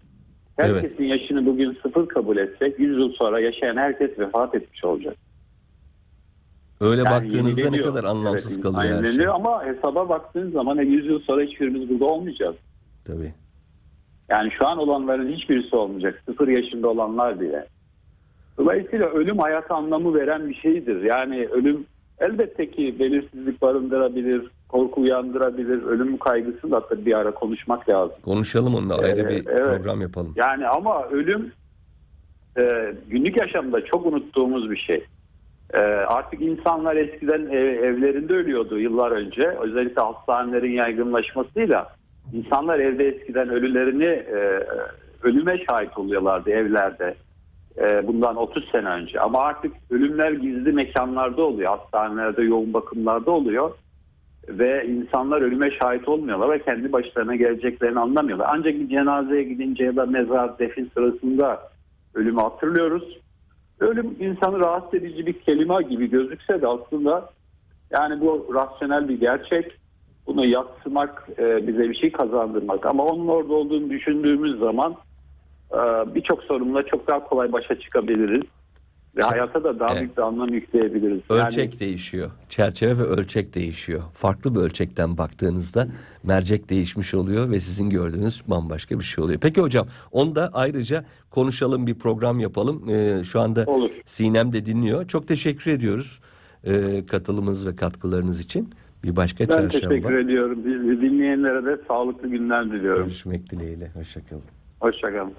Herkesin 0.57 1.05
yaşını 1.05 1.47
bugün 1.47 1.79
sıfır 1.83 2.09
kabul 2.09 2.37
etsek 2.37 2.79
100 2.79 2.99
yıl 2.99 3.12
sonra 3.12 3.41
yaşayan 3.41 3.77
herkes 3.77 4.19
vefat 4.19 4.55
etmiş 4.55 4.85
olacak. 4.85 5.17
Öyle 6.81 7.03
Yani 7.03 7.11
baktığınızda 7.11 7.71
ne 7.71 7.83
kadar 7.83 8.05
anlamsız 8.05 8.53
Evet, 8.53 8.62
kalıyor 8.62 9.05
her 9.05 9.12
şey. 9.12 9.27
Ama 9.27 9.65
hesaba 9.65 10.09
baktığın 10.09 10.51
zaman 10.51 10.79
e, 10.79 10.83
100 10.83 11.07
yıl 11.07 11.21
sonra 11.21 11.43
hiçbirimiz 11.43 11.88
burada 11.88 12.05
olmayacağız. 12.05 12.57
Tabii. 13.05 13.35
Yani 14.29 14.51
şu 14.59 14.67
an 14.67 14.79
olanların 14.79 15.33
hiçbirisi 15.33 15.77
olmayacak. 15.77 16.23
Sıfır 16.27 16.49
yaşında 16.49 16.88
olanlar 16.88 17.41
bile. 17.41 17.67
Dolayısıyla 18.59 19.07
ölüm 19.07 19.38
hayat 19.38 19.71
anlamı 19.71 20.15
veren 20.15 20.49
bir 20.49 20.55
şeydir. 20.55 21.03
Yani 21.03 21.47
ölüm 21.47 21.87
elbette 22.19 22.71
ki 22.71 22.97
belirsizlik 22.99 23.62
barındırabilir, 23.62 24.51
korku 24.73 25.01
uyandırabilir. 25.01 25.83
Ölüm 25.83 26.17
kaygısı 26.17 26.71
da 26.71 26.87
tabii 26.89 27.07
bir 27.07 27.19
ara 27.19 27.31
konuşmak 27.35 27.89
lazım. 27.89 28.17
Konuşalım 28.25 28.75
onunla 28.75 28.99
ayrı 28.99 29.21
Ee, 29.21 29.29
bir 29.29 29.47
evet. 29.47 29.65
program 29.77 30.01
yapalım. 30.01 30.33
Yani 30.37 30.69
ama 30.69 31.05
ölüm 31.09 31.53
e, 32.59 32.95
günlük 33.09 33.41
yaşamda 33.41 33.85
çok 33.85 34.07
unuttuğumuz 34.07 34.71
bir 34.71 34.77
şey. 34.77 35.05
E, 35.75 35.79
artık 36.09 36.43
insanlar 36.43 36.97
eskiden 36.97 37.47
ev- 37.47 37.85
evlerinde 37.85 38.33
ölüyordu 38.35 38.79
yıllar 38.79 39.11
önce. 39.11 39.43
Özellikle 39.61 40.03
hastanelerin 40.03 40.73
yaygınlaşmasıyla 40.73 41.89
insanlar 42.33 42.79
evde 42.79 43.09
eskiden 43.09 43.49
ölülerini 43.49 44.07
e, 44.07 44.67
ölüme 45.23 45.59
şahit 45.71 45.99
oluyorlardı 45.99 46.51
evlerde. 46.51 47.15
E, 47.79 48.07
bundan 48.07 48.37
30 48.37 48.69
sene 48.73 48.89
önce. 48.89 49.21
Ama 49.21 49.39
artık 49.41 49.73
ölümler 49.91 50.33
gizli 50.33 50.73
mekanlarda 50.73 51.43
oluyor. 51.43 51.79
Hastanelerde, 51.79 52.43
yoğun 52.43 52.73
bakımlarda 52.75 53.31
oluyor. 53.31 53.71
Ve 54.48 54.87
insanlar 54.87 55.42
ölüme 55.42 55.70
şahit 55.70 56.09
olmuyorlar 56.09 56.50
ve 56.50 56.62
kendi 56.62 56.92
başlarına 56.92 57.37
geleceklerini 57.37 58.00
anlamıyorlar. 58.00 58.46
Ancak 58.50 58.74
bir 58.74 58.88
cenazeye 58.88 59.42
gidince 59.42 59.85
ya 59.85 59.96
da 59.96 60.07
mezar, 60.07 60.59
defin 60.59 60.90
sırasında 60.94 61.62
ölümü 62.14 62.40
hatırlıyoruz. 62.40 63.18
Ölüm 63.81 64.16
insanı 64.20 64.61
rahatsız 64.61 64.94
edici 64.94 65.26
bir 65.26 65.33
kelime 65.33 65.83
gibi 65.83 66.11
gözükse 66.11 66.62
de 66.62 66.68
aslında 66.68 67.31
yani 67.90 68.20
bu 68.20 68.55
rasyonel 68.55 69.09
bir 69.09 69.20
gerçek. 69.20 69.72
Bunu 70.26 70.46
yatsımak 70.46 71.28
e, 71.38 71.66
bize 71.66 71.90
bir 71.90 71.94
şey 71.94 72.12
kazandırmak. 72.12 72.87
Ama 72.87 73.05
onun 73.05 73.28
orada 73.28 73.55
olduğunu 73.55 73.90
düşündüğümüz 73.90 74.59
zaman 74.59 74.96
e, 75.72 75.78
birçok 76.14 76.42
sorunla 76.42 76.83
çok 76.83 77.09
daha 77.09 77.24
kolay 77.24 77.52
başa 77.52 77.81
çıkabiliriz. 77.81 78.42
Ve 79.16 79.22
hayata 79.22 79.64
da 79.64 79.79
daha 79.81 79.88
Evet. 79.92 80.01
büyük 80.01 80.16
bir 80.16 80.22
anlam 80.22 80.48
yükleyebiliriz. 80.48 81.20
Yani- 81.31 81.42
Ölçek 81.42 81.81
değişiyor. 81.81 82.31
Çerçeve 82.48 82.98
ve 82.98 83.03
ölçek 83.03 83.55
değişiyor. 83.55 84.03
Farklı 84.14 84.55
bir 84.55 84.61
ölçekten 84.61 85.18
baktığınızda 85.18 85.87
mercek 86.22 86.70
değişmiş 86.70 87.14
oluyor 87.14 87.51
ve 87.51 87.61
sizin 87.61 87.90
gördüğünüz 87.90 88.42
bambaşka 88.48 88.98
bir 88.98 89.05
şey 89.05 89.25
oluyor. 89.25 89.40
Peki 89.40 89.61
hocam 89.61 89.87
onu 90.12 90.35
da 90.35 90.51
ayrıca 90.53 91.05
konuşalım 91.31 91.87
bir 91.87 91.94
program 91.94 92.40
yapalım. 92.40 92.88
Ee, 92.90 93.22
şu 93.25 93.40
anda 93.40 93.64
Olur. 93.66 93.90
Sinem 94.07 94.53
de 94.53 94.66
dinliyor. 94.66 95.09
Çok 95.09 95.29
teşekkür 95.29 95.70
ediyoruz 95.70 96.20
e, 96.64 97.07
katılımınız 97.07 97.66
ve 97.66 97.77
katkılarınız 97.77 98.40
için. 98.40 98.70
Bir 99.05 99.16
başka 99.16 99.44
Ben 99.44 99.48
çarşamba 99.48 99.88
teşekkür 99.88 100.18
ediyorum. 100.18 100.59
Biz 100.64 101.01
dinleyenlere 101.01 101.64
de 101.64 101.81
sağlıklı 101.88 102.29
günler 102.29 102.72
diliyorum. 102.72 103.05
görüşmek 103.05 103.51
dileğiyle. 103.51 103.90
Hoşçakalın. 103.94 104.42
Hoşçakalın. 104.81 105.33